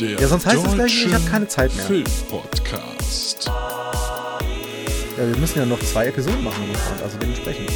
Der 0.00 0.20
Ja, 0.20 0.28
sonst 0.28 0.46
heißt 0.46 0.64
es 0.64 0.74
gleich, 0.74 1.06
ich 1.06 1.12
habe 1.14 1.24
keine 1.24 1.48
Zeit 1.48 1.74
mehr. 1.74 1.84
Filmpodcast. 1.84 3.46
Ja, 3.46 5.28
wir 5.28 5.36
müssen 5.38 5.58
ja 5.58 5.66
noch 5.66 5.80
zwei 5.80 6.06
Episoden 6.06 6.44
machen, 6.44 6.62
also 7.02 7.18
dementsprechend. 7.18 7.68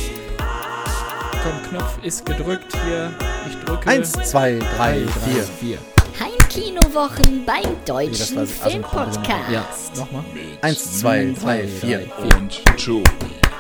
Komm, 1.43 1.63
Knopf 1.69 1.99
ist 2.05 2.25
gedrückt 2.25 2.73
hier. 2.85 3.13
Ich 3.49 3.57
drücke. 3.65 3.89
Eins, 3.91 4.13
zwei, 4.13 4.61
drei, 4.77 5.01
vier. 5.25 5.43
vier. 5.43 5.79
Heimkinowochen 6.21 7.45
beim 7.45 7.85
Deutschen 7.85 8.39
asynchron, 8.39 8.71
Filmpodcast. 8.71 9.51
Ja, 9.51 9.67
nochmal. 9.97 10.25
Eins, 10.61 11.01
zwei, 11.01 11.35
drei, 11.43 11.67
vier. 11.67 12.09
und 12.19 12.65
Tobi. 12.77 13.03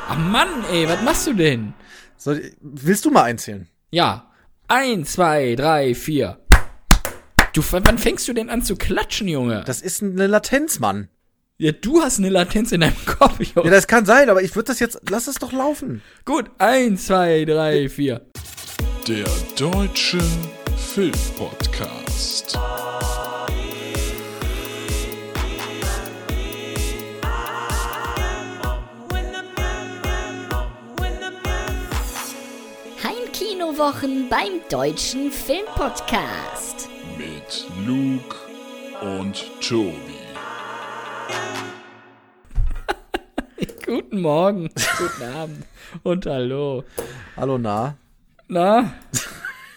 Ach 0.08 0.18
Mann, 0.18 0.64
ey, 0.70 0.88
was 0.88 1.02
machst 1.02 1.26
du 1.26 1.32
denn? 1.32 1.74
So, 2.16 2.36
willst 2.60 3.04
du 3.04 3.10
mal 3.10 3.24
einzählen? 3.24 3.66
Ja. 3.90 4.28
Eins, 4.68 5.14
zwei, 5.14 5.56
drei, 5.56 5.94
vier. 5.94 6.38
Du, 7.54 7.62
wann 7.70 7.98
fängst 7.98 8.26
du 8.28 8.32
denn 8.32 8.48
an 8.48 8.62
zu 8.62 8.76
klatschen, 8.76 9.28
Junge? 9.28 9.62
Das 9.66 9.82
ist 9.82 10.02
eine 10.02 10.26
Latenz, 10.26 10.78
Mann. 10.78 11.08
ja, 11.58 11.72
du 11.72 12.00
hast 12.00 12.18
eine 12.18 12.30
Latenz 12.30 12.72
in 12.72 12.80
deinem 12.80 12.96
Kopf, 13.04 13.38
Junge. 13.40 13.68
Ja, 13.68 13.70
das 13.70 13.86
kann 13.86 14.06
sein, 14.06 14.30
aber 14.30 14.42
ich 14.42 14.56
würde 14.56 14.68
das 14.68 14.80
jetzt, 14.80 14.98
lass 15.10 15.26
es 15.26 15.34
doch 15.34 15.52
laufen. 15.52 16.00
Gut, 16.24 16.50
eins, 16.58 17.06
zwei, 17.06 17.44
drei, 17.44 17.90
vier. 17.90 18.22
Der 19.06 19.26
Deutsche 19.58 20.18
Filmpodcast. 20.94 22.58
Heimkinowochen 33.02 34.28
beim 34.28 34.60
Deutschen 34.70 35.30
Filmpodcast. 35.30 36.88
Mit 37.22 37.66
Luke 37.86 38.34
und 39.00 39.44
Tobi. 39.60 39.94
Guten 43.86 44.20
Morgen, 44.20 44.68
guten 44.98 45.22
Abend 45.32 45.64
und 46.02 46.26
hallo. 46.26 46.82
Hallo, 47.36 47.58
na? 47.58 47.96
Na, 48.48 48.92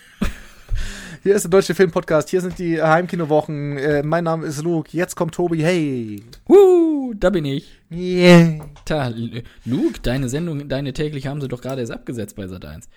Hier 1.23 1.35
ist 1.35 1.43
der 1.43 1.51
Deutsche 1.51 1.75
Filmpodcast, 1.75 2.29
hier 2.29 2.41
sind 2.41 2.57
die 2.57 2.81
Heimkinowochen. 2.81 3.77
Äh, 3.77 4.01
mein 4.01 4.23
Name 4.23 4.47
ist 4.47 4.63
Luke, 4.63 4.89
jetzt 4.91 5.15
kommt 5.15 5.35
Tobi, 5.35 5.61
hey. 5.61 6.23
wuh, 6.47 7.13
da 7.13 7.29
bin 7.29 7.45
ich. 7.45 7.79
Yeah. 7.91 8.65
L- 8.89 9.43
Luke, 9.65 9.99
deine 10.01 10.29
Sendung, 10.29 10.67
deine 10.67 10.93
täglich 10.93 11.27
haben 11.27 11.41
sie 11.41 11.47
doch 11.47 11.61
gerade 11.61 11.81
erst 11.81 11.93
abgesetzt 11.93 12.35
bei 12.35 12.47
Sat 12.47 12.65
1. 12.65 12.89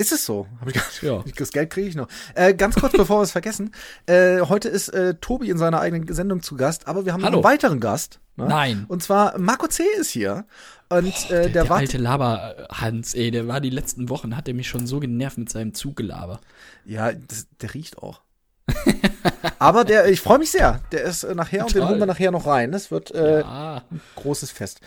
Ist 0.00 0.12
es 0.12 0.24
so? 0.24 0.46
Hab 0.60 0.68
ich 0.68 0.74
gar 0.74 0.86
nicht. 0.86 1.02
Ja. 1.02 1.24
Das 1.36 1.50
Geld 1.50 1.70
kriege 1.70 1.88
ich 1.88 1.96
noch. 1.96 2.06
Äh, 2.36 2.54
ganz 2.54 2.76
kurz, 2.76 2.92
bevor 2.92 3.18
wir 3.18 3.24
es 3.24 3.32
vergessen. 3.32 3.72
Äh, 4.06 4.40
heute 4.42 4.68
ist 4.68 4.88
äh, 4.90 5.14
Tobi 5.14 5.50
in 5.50 5.58
seiner 5.58 5.80
eigenen 5.80 6.12
Sendung 6.14 6.40
zu 6.40 6.56
Gast, 6.56 6.86
aber 6.86 7.04
wir 7.04 7.12
haben 7.12 7.24
Hallo. 7.24 7.38
einen 7.38 7.44
weiteren 7.44 7.80
Gast. 7.80 8.20
Ne? 8.36 8.46
Nein. 8.46 8.84
Und 8.86 9.02
zwar 9.02 9.36
Marco 9.38 9.66
C. 9.66 9.82
ist 9.98 10.10
hier. 10.10 10.46
Und 10.88 11.08
äh, 11.08 11.28
Der, 11.28 11.40
der, 11.40 11.48
der, 11.50 11.68
war. 11.68 11.78
alte 11.78 11.98
Laber-Hans, 11.98 13.14
ey, 13.14 13.32
der 13.32 13.48
war 13.48 13.60
die 13.60 13.70
letzten 13.70 14.08
Wochen, 14.08 14.36
hat 14.36 14.46
er 14.46 14.54
mich 14.54 14.68
schon 14.68 14.86
so 14.86 15.00
genervt 15.00 15.36
mit 15.36 15.50
seinem 15.50 15.74
Zuggelaber. 15.74 16.40
Ja, 16.84 17.10
das, 17.12 17.48
der 17.60 17.74
riecht 17.74 17.98
auch. 17.98 18.22
aber 19.58 19.84
der, 19.84 20.08
ich 20.08 20.20
freue 20.20 20.38
mich 20.38 20.52
sehr. 20.52 20.80
Der 20.92 21.02
ist 21.02 21.24
äh, 21.24 21.34
nachher 21.34 21.62
und 21.64 21.74
den 21.74 21.80
Toll. 21.80 21.88
holen 21.90 21.98
wir 21.98 22.06
nachher 22.06 22.30
noch 22.30 22.46
rein. 22.46 22.70
Das 22.70 22.92
wird 22.92 23.10
äh, 23.10 23.42
Ah, 23.44 23.82
großes 24.14 24.52
Fest. 24.52 24.80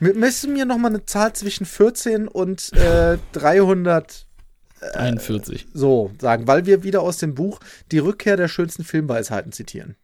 M 0.00 0.18
müsst 0.18 0.44
ihr 0.44 0.50
mir 0.50 0.66
noch 0.66 0.76
mal 0.78 0.88
eine 0.88 1.06
Zahl 1.06 1.32
zwischen 1.32 1.64
14 1.64 2.28
und 2.28 2.70
äh, 2.74 3.16
300 3.32 4.26
41. 4.94 5.66
so 5.72 6.10
sagen, 6.20 6.46
weil 6.46 6.66
wir 6.66 6.82
wieder 6.82 7.02
aus 7.02 7.18
dem 7.18 7.34
Buch 7.34 7.60
Die 7.90 7.98
Rückkehr 7.98 8.36
der 8.36 8.48
schönsten 8.48 8.84
Filmweisheiten 8.84 9.52
zitieren. 9.52 9.96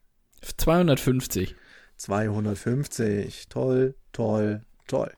250. 0.57 1.55
250. 1.97 3.49
Toll, 3.49 3.95
toll, 4.12 4.62
toll. 4.87 5.12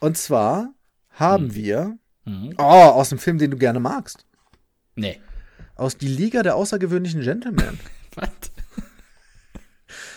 Und 0.00 0.16
zwar 0.18 0.72
haben 1.10 1.54
wir, 1.54 1.98
Mhm. 2.24 2.54
oh, 2.58 2.62
aus 2.62 3.08
dem 3.08 3.18
Film, 3.18 3.38
den 3.38 3.50
du 3.52 3.56
gerne 3.56 3.80
magst. 3.80 4.24
Nee. 4.96 5.20
Aus 5.76 5.96
Die 5.96 6.08
Liga 6.08 6.42
der 6.42 6.56
außergewöhnlichen 6.56 7.22
Gentlemen. 7.22 7.78
Was? 8.16 8.30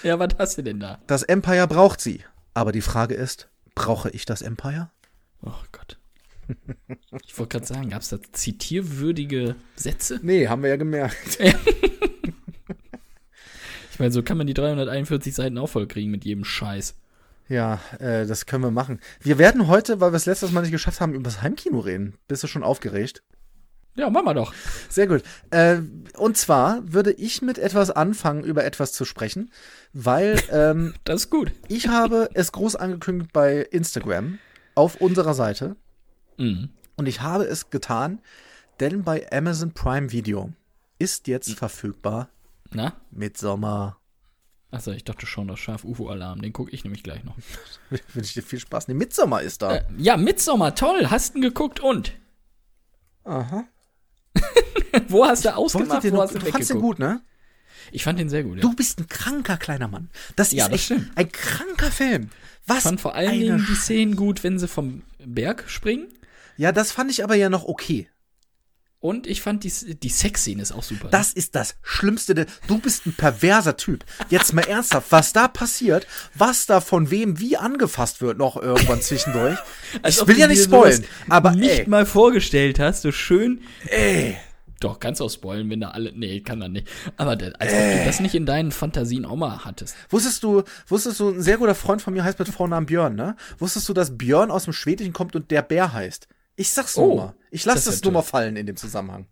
ja, 0.04 0.18
was 0.20 0.30
hast 0.40 0.58
du 0.58 0.64
denn 0.64 0.80
da? 0.80 1.00
Das 1.08 1.22
Empire 1.24 1.68
braucht 1.68 2.02
sie. 2.02 2.24
Aber 2.54 2.72
die 2.72 2.82
Frage 2.82 3.14
ist, 3.16 3.48
brauche 3.76 4.10
ich 4.10 4.26
das 4.26 4.42
Empire? 4.42 4.90
Oh 5.44 5.54
Gott. 5.72 5.98
Ich 7.26 7.38
wollte 7.38 7.58
gerade 7.58 7.66
sagen, 7.66 7.90
gab 7.90 8.02
es 8.02 8.10
da 8.10 8.20
zitierwürdige 8.32 9.56
Sätze? 9.76 10.20
Nee, 10.22 10.48
haben 10.48 10.64
wir 10.64 10.70
ja 10.70 10.78
gemerkt. 10.78 11.40
Ich 13.92 14.00
meine, 14.00 14.14
so 14.14 14.24
kann 14.24 14.38
man 14.38 14.48
die 14.48 14.54
341 14.56 15.36
Seiten 15.36 15.58
auch 15.60 15.68
voll 15.68 15.86
kriegen 15.86 16.10
mit 16.10 16.26
jedem 16.26 16.44
Scheiß. 16.44 16.96
Ja, 17.50 17.80
äh, 18.00 18.26
das 18.26 18.46
können 18.46 18.64
wir 18.64 18.72
machen. 18.72 19.00
Wir 19.20 19.38
werden 19.38 19.68
heute, 19.68 20.00
weil 20.00 20.12
wir 20.14 20.18
es 20.18 20.26
letztes 20.26 20.52
Mal 20.52 20.62
nicht 20.62 20.72
geschafft 20.72 21.02
haben, 21.02 21.14
über 21.14 21.26
das 21.26 21.42
Heimkino 21.42 21.80
reden. 21.80 22.16
Bist 22.28 22.42
du 22.42 22.48
schon 22.48 22.64
aufgeregt? 22.64 23.22
Ja, 23.96 24.10
machen 24.10 24.26
wir 24.26 24.34
doch. 24.34 24.54
Sehr 24.90 25.08
gut. 25.08 25.22
Äh, 25.50 25.80
und 26.18 26.38
zwar 26.38 26.82
würde 26.94 27.12
ich 27.12 27.42
mit 27.42 27.58
etwas 27.58 27.92
anfangen, 27.92 28.46
über 28.46 28.64
etwas 28.64 28.94
zu 28.94 29.04
sprechen, 29.04 29.52
weil 29.92 30.40
ähm, 30.50 30.94
Das 31.04 31.24
ist 31.24 31.30
gut. 31.30 31.52
ich 31.68 31.90
habe 31.90 32.30
es 32.34 32.54
groß 32.54 32.78
angekündigt 32.78 33.34
bei 33.34 33.58
Instagram 33.58 34.40
auf 34.76 34.96
unserer 34.96 35.34
Seite 35.34 35.76
Mhm. 36.42 36.70
und 36.98 37.08
ich 37.08 37.22
habe 37.22 37.44
es 37.46 37.70
getan, 37.70 38.20
denn 38.80 39.04
bei 39.04 39.32
Amazon 39.32 39.72
Prime 39.74 40.12
Video 40.12 40.52
ist 41.00 41.28
jetzt 41.28 41.54
verfügbar 41.54 42.30
Na? 42.72 42.94
Midsommar. 43.12 43.98
Achso, 44.72 44.92
ich 44.92 45.04
dachte 45.04 45.26
schon, 45.26 45.48
das 45.50 45.60
Schaf 45.60 45.84
UFO-Alarm. 45.84 46.42
Den 46.42 46.54
gucke 46.54 46.72
ich 46.72 46.84
nämlich 46.86 47.04
gleich 47.04 47.24
noch. 47.26 47.36
Wünsche 47.90 48.30
ich 48.30 48.34
dir 48.34 48.42
viel 48.44 48.60
Spaß. 48.60 48.88
Nee, 48.88 48.94
Midsommar 48.94 49.42
ist 49.42 49.62
da. 49.62 49.76
Äh, 49.78 49.84
ja, 49.98 50.16
Midsommar, 50.16 50.76
toll. 50.76 51.08
Hast 51.10 51.36
du 51.36 51.42
geguckt 51.42 51.80
und? 51.82 52.14
Aha. 53.26 53.66
Wo 55.10 55.26
hast 55.26 55.44
du 55.46 55.54
ausgemacht? 55.56 56.04
ihr 56.06 56.14
Wo 56.14 56.22
hast 56.22 56.36
du 56.36 56.40
du 56.40 56.46
fandst 56.46 56.70
den 56.70 56.76
weggeguckt? 56.78 56.82
gut, 56.82 57.00
ne? 57.00 57.22
Ich 57.92 58.04
fand 58.06 58.18
den 58.20 58.30
sehr 58.30 58.44
gut. 58.44 58.56
Ja. 58.58 58.62
Du 58.62 58.74
bist 58.74 59.00
ein 59.00 59.08
kranker 59.10 59.58
kleiner 59.58 59.88
Mann. 59.90 60.10
Das 60.38 60.48
ist 60.48 60.54
Ja, 60.54 60.66
das 60.68 60.76
echt 60.76 60.86
stimmt. 60.86 61.12
ein 61.16 61.30
kranker 61.32 61.92
Film. 61.92 62.30
Was? 62.66 62.78
Ich 62.78 62.84
fand 62.84 63.02
vor 63.02 63.14
allen 63.16 63.32
Dingen 63.40 63.66
die 63.68 63.76
Szenen 63.76 64.16
gut, 64.16 64.44
wenn 64.44 64.58
sie 64.58 64.68
vom 64.70 65.02
Berg 65.26 65.66
springen. 65.68 66.08
Ja, 66.58 66.72
das 66.72 66.92
fand 66.92 67.12
ich 67.12 67.24
aber 67.24 67.36
ja 67.36 67.50
noch 67.50 67.66
okay. 67.66 68.10
Und 69.02 69.26
ich 69.26 69.42
fand 69.42 69.64
die, 69.64 69.96
die 69.96 70.10
Sexszene 70.10 70.62
ist 70.62 70.72
auch 70.72 70.84
super. 70.84 71.08
Das 71.10 71.34
ist 71.34 71.56
das 71.56 71.76
Schlimmste. 71.82 72.46
Du 72.68 72.78
bist 72.78 73.08
ein 73.08 73.14
perverser 73.14 73.76
Typ. 73.76 74.06
Jetzt 74.30 74.54
mal 74.54 74.62
ernsthaft, 74.62 75.12
was 75.12 75.34
da 75.34 75.48
passiert, 75.48 76.06
was 76.36 76.68
da 76.68 76.82
von 76.82 77.10
wem 77.10 77.40
wie 77.40 77.58
angefasst 77.58 78.22
wird 78.22 78.38
noch 78.38 78.62
irgendwann 78.62 79.02
zwischendurch. 79.02 79.58
Ich 80.08 80.26
will 80.26 80.38
ja 80.38 80.48
nicht 80.48 80.64
spoilen, 80.64 81.04
aber 81.28 81.52
nicht 81.52 81.80
ey, 81.80 81.90
mal 81.90 82.06
vorgestellt 82.06 82.80
hast, 82.80 83.02
so 83.02 83.12
schön. 83.12 83.62
ey, 83.88 84.38
Doch, 84.80 85.00
kannst 85.00 85.22
auch 85.22 85.30
spoilen, 85.30 85.70
wenn 85.70 85.82
da 85.82 85.90
alle. 85.90 86.12
Nee, 86.16 86.42
kann 86.42 86.60
man 86.60 86.72
nicht. 86.72 86.88
Aber 87.18 87.32
als 87.32 87.74
ob 87.74 87.80
du 87.80 88.06
das 88.06 88.20
nicht 88.20 88.36
in 88.36 88.46
deinen 88.46 88.72
Fantasien 88.72 89.26
auch 89.26 89.36
mal 89.36 89.66
hattest. 89.66 89.96
wusstest 90.10 90.44
du, 90.44 90.64
wusstest 90.88 91.20
du, 91.20 91.30
ein 91.30 91.42
sehr 91.42 91.58
guter 91.58 91.76
Freund 91.76 92.02
von 92.04 92.14
mir 92.14 92.24
heißt 92.24 92.38
mit 92.38 92.50
Vornamen 92.50 92.86
Björn, 92.86 93.16
ne? 93.16 93.36
Wusstest 93.58 93.90
du, 93.90 93.94
dass 93.94 94.18
Björn 94.18 94.52
aus 94.52 94.66
dem 94.66 94.74
Schwedischen 94.74 95.14
kommt 95.14 95.36
und 95.36 95.50
der 95.50 95.64
Bär 95.64 95.92
heißt? 95.92 96.28
Ich 96.62 96.70
sag's 96.70 96.96
nur 96.96 97.08
Oh, 97.08 97.16
mal. 97.16 97.36
Ich 97.50 97.66
lasse 97.66 97.86
das 97.86 97.96
das, 97.96 98.04
nur 98.04 98.14
mal 98.14 98.22
fallen 98.22 98.56
in 98.56 98.68
dem 98.68 98.76
Zusammenhang. 98.76 99.26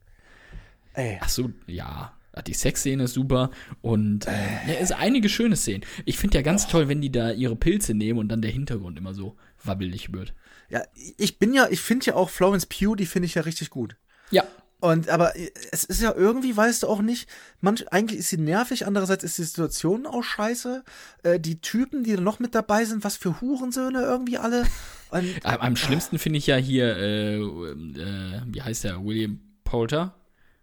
Ey. 0.93 1.19
Ach 1.21 1.29
so, 1.29 1.51
ja. 1.67 2.13
Die 2.47 2.53
Sexszene 2.53 3.03
ist 3.03 3.13
super 3.13 3.51
und 3.81 4.25
äh, 4.25 4.31
ja, 4.67 4.79
ist 4.79 4.93
einige 4.93 5.29
schöne 5.29 5.55
Szenen. 5.55 5.85
Ich 6.05 6.17
finde 6.17 6.37
ja 6.37 6.41
ganz 6.41 6.67
toll, 6.67 6.87
wenn 6.87 7.01
die 7.01 7.11
da 7.11 7.31
ihre 7.31 7.55
Pilze 7.55 7.93
nehmen 7.93 8.17
und 8.17 8.29
dann 8.29 8.41
der 8.41 8.51
Hintergrund 8.51 8.97
immer 8.97 9.13
so 9.13 9.35
wabbelig 9.63 10.13
wird. 10.13 10.33
Ja, 10.69 10.83
ich 11.17 11.37
bin 11.37 11.53
ja, 11.53 11.67
ich 11.69 11.81
finde 11.81 12.07
ja 12.07 12.15
auch 12.15 12.29
Florence 12.29 12.65
Pugh, 12.65 12.95
die 12.95 13.05
finde 13.05 13.25
ich 13.25 13.35
ja 13.35 13.41
richtig 13.41 13.69
gut. 13.69 13.95
Ja, 14.31 14.45
Und 14.81 15.09
aber 15.09 15.33
es 15.71 15.83
ist 15.83 16.01
ja 16.01 16.13
irgendwie, 16.15 16.55
weißt 16.55 16.83
du 16.83 16.87
auch 16.87 17.01
nicht, 17.01 17.29
manch, 17.59 17.91
eigentlich 17.91 18.19
ist 18.19 18.29
sie 18.29 18.37
nervig, 18.37 18.87
andererseits 18.87 19.25
ist 19.25 19.37
die 19.37 19.43
Situation 19.43 20.05
auch 20.05 20.23
scheiße. 20.23 20.83
Äh, 21.23 21.39
die 21.39 21.59
Typen, 21.59 22.03
die 22.03 22.15
da 22.15 22.21
noch 22.21 22.39
mit 22.39 22.55
dabei 22.55 22.85
sind, 22.85 23.03
was 23.03 23.17
für 23.17 23.41
Hurensöhne 23.41 24.01
irgendwie 24.01 24.37
alle. 24.37 24.65
Und, 25.11 25.25
am, 25.43 25.59
am 25.59 25.75
schlimmsten 25.75 26.17
finde 26.17 26.39
ich 26.39 26.47
ja 26.47 26.55
hier, 26.55 26.95
äh, 26.95 27.35
äh, 27.39 28.41
wie 28.45 28.61
heißt 28.61 28.85
der, 28.85 29.03
William 29.03 29.41
Poulter, 29.65 30.15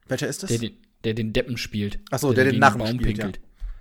welcher 0.08 0.28
ist 0.28 0.42
das? 0.42 0.48
der 0.48 0.58
den, 0.58 0.76
der 1.04 1.12
den 1.12 1.32
Deppen 1.34 1.58
spielt. 1.58 1.98
Ach 2.10 2.18
so, 2.18 2.32
der 2.32 2.44
den 2.44 2.52
gegen 2.52 2.60
Narren 2.60 2.78
Baum 2.78 2.88
spielt, 2.88 3.18
ja. 3.18 3.24
pinkelt. 3.24 3.40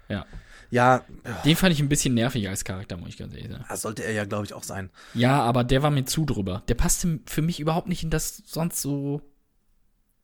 Ja. 0.09 0.25
ja, 0.69 1.05
Den 1.45 1.55
fand 1.55 1.73
ich 1.73 1.79
ein 1.79 1.89
bisschen 1.89 2.13
nervig 2.13 2.49
als 2.49 2.65
Charakter, 2.65 2.97
muss 2.97 3.09
ich 3.09 3.17
ganz 3.17 3.33
ehrlich 3.33 3.51
sagen. 3.51 3.65
ja, 3.69 3.77
sollte 3.77 4.03
er 4.03 4.11
ja, 4.11 4.25
glaube 4.25 4.45
ich, 4.45 4.53
auch 4.53 4.63
sein. 4.63 4.89
Ja, 5.13 5.41
aber 5.41 5.63
der 5.63 5.81
war 5.81 5.91
mir 5.91 6.05
zu 6.05 6.25
drüber. 6.25 6.63
Der 6.67 6.75
passte 6.75 7.21
für 7.25 7.41
mich 7.41 7.61
überhaupt 7.61 7.87
nicht 7.87 8.03
in 8.03 8.09
das 8.09 8.43
sonst 8.45 8.81
so, 8.81 9.21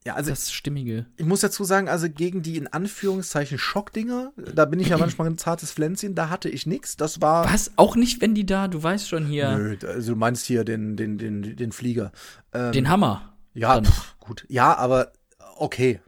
Ja, 0.06 0.15
also 0.15 0.31
das 0.31 0.51
Stimmige. 0.51 1.06
ich 1.18 1.25
muss 1.25 1.42
dazu 1.42 1.63
sagen, 1.63 1.88
also 1.88 2.09
gegen 2.09 2.42
die 2.42 2.57
in 2.57 2.68
Anführungszeichen 2.68 3.59
Schockdinger, 3.59 4.33
da 4.56 4.65
bin 4.65 4.80
ich 4.80 4.88
ja 4.89 4.98
manchmal 4.98 5.27
ein 5.27 5.38
zartes 5.38 5.71
Pflänzchen, 5.71 6.15
da 6.15 6.30
hatte 6.30 6.50
ich 6.50 6.65
nichts. 6.65 6.98
Das 6.98 7.21
war. 7.21 7.45
Was? 7.51 7.71
Auch 7.75 7.95
nicht, 7.95 8.19
wenn 8.19 8.33
die 8.33 8.45
da, 8.45 8.68
du 8.68 8.81
weißt 8.81 9.07
schon 9.07 9.27
hier, 9.27 9.56
Nö, 9.57 9.77
also 9.86 10.13
du 10.13 10.18
meinst 10.18 10.45
hier 10.48 10.63
den, 10.63 10.98
den, 10.98 11.18
den, 11.19 11.56
den 11.56 11.71
Flieger. 11.71 12.12
Ähm, 12.51 12.71
den 12.71 12.89
Hammer. 12.89 13.36
Ja, 13.53 13.80
pff, 13.81 14.15
gut. 14.19 14.45
Ja, 14.50 14.75
aber 14.75 15.12
okay. 15.57 16.00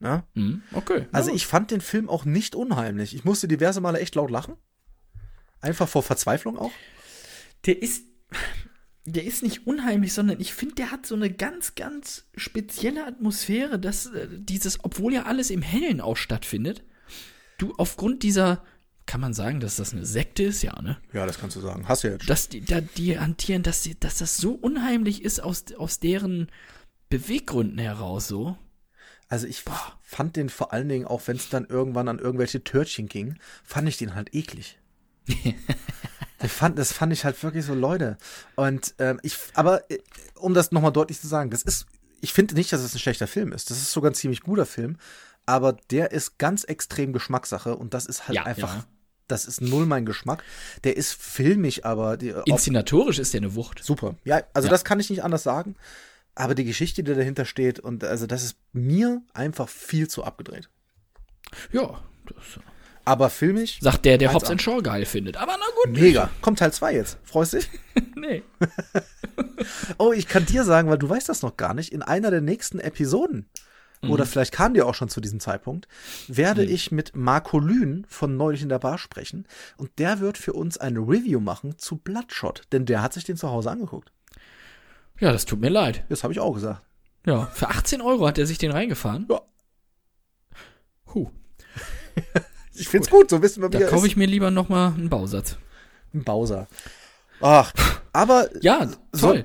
Ne? 0.00 0.22
Hm, 0.36 0.62
okay. 0.72 1.06
Also 1.10 1.30
Ja. 1.30 1.34
ich 1.36 1.46
fand 1.48 1.72
den 1.72 1.80
Film 1.80 2.08
auch 2.08 2.24
nicht 2.24 2.54
unheimlich. 2.54 3.16
Ich 3.16 3.24
musste 3.24 3.48
diverse 3.48 3.80
Male 3.80 3.98
echt 3.98 4.14
laut 4.14 4.30
lachen. 4.30 4.54
Einfach 5.60 5.88
vor 5.88 6.04
Verzweiflung 6.04 6.56
auch. 6.56 6.70
der 7.66 7.82
ist, 7.82 8.04
der 9.12 9.24
ist 9.24 9.42
nicht 9.42 9.66
unheimlich, 9.66 10.12
sondern 10.12 10.40
ich 10.40 10.52
finde, 10.52 10.76
der 10.76 10.90
hat 10.90 11.06
so 11.06 11.14
eine 11.14 11.30
ganz, 11.30 11.74
ganz 11.74 12.24
spezielle 12.36 13.06
Atmosphäre, 13.06 13.78
dass 13.78 14.06
äh, 14.06 14.28
dieses, 14.30 14.84
obwohl 14.84 15.14
ja 15.14 15.24
alles 15.24 15.50
im 15.50 15.62
Hellen 15.62 16.00
auch 16.00 16.16
stattfindet, 16.16 16.82
du 17.58 17.74
aufgrund 17.76 18.22
dieser, 18.22 18.64
kann 19.06 19.20
man 19.20 19.34
sagen, 19.34 19.60
dass 19.60 19.76
das 19.76 19.92
eine 19.92 20.06
Sekte 20.06 20.44
ist, 20.44 20.62
ja, 20.62 20.80
ne? 20.82 20.98
Ja, 21.12 21.26
das 21.26 21.38
kannst 21.38 21.56
du 21.56 21.60
sagen. 21.60 21.88
Hast 21.88 22.04
du 22.04 22.08
ja 22.08 22.14
jetzt. 22.14 22.28
Dass 22.28 22.48
die, 22.48 22.60
da, 22.60 22.80
die 22.80 23.18
hantieren, 23.18 23.62
dass, 23.62 23.82
die, 23.82 23.98
dass 23.98 24.18
das 24.18 24.36
so 24.36 24.52
unheimlich 24.52 25.24
ist 25.24 25.40
aus, 25.40 25.64
aus 25.76 25.98
deren 26.00 26.48
Beweggründen 27.08 27.78
heraus 27.78 28.28
so. 28.28 28.56
Also 29.28 29.46
ich 29.46 29.62
fand 30.02 30.36
den 30.36 30.48
vor 30.48 30.72
allen 30.72 30.88
Dingen, 30.88 31.06
auch 31.06 31.22
wenn 31.26 31.36
es 31.36 31.50
dann 31.50 31.66
irgendwann 31.66 32.08
an 32.08 32.18
irgendwelche 32.18 32.64
Törtchen 32.64 33.08
ging, 33.08 33.38
fand 33.62 33.88
ich 33.88 33.98
den 33.98 34.14
halt 34.14 34.34
eklig. 34.34 34.78
ich 36.42 36.52
fand, 36.52 36.78
das 36.78 36.92
fand 36.92 37.12
ich 37.12 37.24
halt 37.24 37.42
wirklich 37.42 37.64
so, 37.64 37.74
Leute. 37.74 38.16
Und 38.54 38.94
ähm, 38.98 39.18
ich, 39.22 39.36
aber 39.54 39.90
äh, 39.90 39.98
um 40.36 40.54
das 40.54 40.70
nochmal 40.72 40.92
deutlich 40.92 41.20
zu 41.20 41.26
sagen, 41.26 41.50
das 41.50 41.62
ist, 41.62 41.86
ich 42.20 42.32
finde 42.32 42.54
nicht, 42.54 42.72
dass 42.72 42.80
es 42.80 42.94
ein 42.94 42.98
schlechter 42.98 43.26
Film 43.26 43.52
ist. 43.52 43.70
Das 43.70 43.78
ist 43.78 43.92
sogar 43.92 44.10
ein 44.10 44.14
ziemlich 44.14 44.42
guter 44.42 44.66
Film. 44.66 44.96
Aber 45.46 45.72
der 45.90 46.12
ist 46.12 46.38
ganz 46.38 46.64
extrem 46.64 47.12
Geschmackssache 47.12 47.74
und 47.74 47.94
das 47.94 48.04
ist 48.06 48.28
halt 48.28 48.36
Ja, 48.36 48.42
einfach, 48.44 48.74
ja. 48.76 48.84
das 49.28 49.46
ist 49.46 49.60
null 49.62 49.86
mein 49.86 50.04
Geschmack. 50.04 50.44
Der 50.84 50.96
ist 50.96 51.14
filmig, 51.14 51.86
aber 51.86 52.16
die, 52.18 52.34
Inszenatorisch 52.44 53.18
ist 53.18 53.32
der 53.32 53.40
eine 53.40 53.54
Wucht. 53.54 53.82
Super. 53.82 54.14
Ja, 54.24 54.42
also 54.52 54.66
Ja. 54.66 54.70
das 54.70 54.84
kann 54.84 55.00
ich 55.00 55.08
nicht 55.10 55.24
anders 55.24 55.42
sagen. 55.42 55.74
Aber 56.34 56.54
die 56.54 56.64
Geschichte, 56.64 57.02
die 57.02 57.14
dahinter 57.14 57.46
steht, 57.46 57.80
und 57.80 58.04
also 58.04 58.26
das 58.26 58.44
ist 58.44 58.56
mir 58.72 59.22
einfach 59.32 59.68
viel 59.68 60.06
zu 60.08 60.22
abgedreht. 60.22 60.68
Ja, 61.72 62.00
das 62.26 62.60
Aber 63.08 63.30
filmisch, 63.30 63.78
sagt 63.80 64.04
der, 64.04 64.18
der 64.18 64.30
1A. 64.30 64.34
Hobbs 64.34 64.62
Shaw 64.62 64.82
geil 64.82 65.06
findet. 65.06 65.36
Aber 65.38 65.56
na 65.58 65.64
gut. 65.82 65.98
mega. 65.98 66.28
Kommt 66.42 66.58
Teil 66.58 66.72
2 66.72 66.94
jetzt. 66.94 67.18
Freust 67.24 67.54
dich? 67.54 67.68
Nee. 68.14 68.42
Oh, 69.98 70.12
ich 70.12 70.28
kann 70.28 70.44
dir 70.46 70.64
sagen, 70.64 70.88
weil 70.90 70.98
du 70.98 71.08
weißt 71.08 71.28
das 71.28 71.42
noch 71.42 71.56
gar 71.56 71.74
nicht, 71.74 71.92
in 71.92 72.02
einer 72.02 72.30
der 72.30 72.40
nächsten 72.40 72.78
Episoden, 72.80 73.48
Mhm. 74.00 74.10
oder 74.10 74.26
vielleicht 74.26 74.52
kam 74.52 74.74
dir 74.74 74.86
auch 74.86 74.94
schon 74.94 75.08
zu 75.08 75.20
diesem 75.20 75.40
Zeitpunkt, 75.40 75.88
werde 76.28 76.64
ich 76.64 76.92
mit 76.92 77.16
Marco 77.16 77.58
Lühn 77.58 78.06
von 78.08 78.36
Neulich 78.36 78.62
in 78.62 78.68
der 78.68 78.78
Bar 78.78 78.98
sprechen. 78.98 79.46
Und 79.76 79.90
der 79.98 80.20
wird 80.20 80.38
für 80.38 80.52
uns 80.52 80.78
eine 80.78 81.00
Review 81.00 81.40
machen 81.40 81.78
zu 81.78 81.96
Bloodshot. 81.96 82.62
Denn 82.72 82.86
der 82.86 83.02
hat 83.02 83.12
sich 83.14 83.24
den 83.24 83.36
zu 83.36 83.50
Hause 83.50 83.70
angeguckt. 83.70 84.12
Ja, 85.18 85.32
das 85.32 85.46
tut 85.46 85.60
mir 85.60 85.68
leid. 85.70 86.04
Das 86.10 86.22
habe 86.22 86.32
ich 86.32 86.38
auch 86.38 86.52
gesagt. 86.54 86.82
Ja, 87.26 87.46
für 87.46 87.68
18 87.68 88.00
Euro 88.00 88.26
hat 88.28 88.38
er 88.38 88.46
sich 88.46 88.58
den 88.58 88.70
reingefahren. 88.70 89.26
Ja. 89.28 89.40
Huh. 91.14 91.30
Ich 92.78 92.88
find's 92.88 93.10
gut, 93.10 93.30
so 93.30 93.42
wissen 93.42 93.62
wir, 93.62 93.72
wie 93.72 93.78
Da 93.78 93.88
kaufe 93.88 94.06
ich 94.06 94.16
mir 94.16 94.26
lieber 94.26 94.50
noch 94.50 94.68
mal 94.68 94.94
einen 94.94 95.08
Bausatz. 95.08 95.56
Ein 96.14 96.24
Bowser. 96.24 96.68
Ach, 97.40 97.72
aber 98.12 98.48
Ja, 98.62 98.88
toll. 99.18 99.44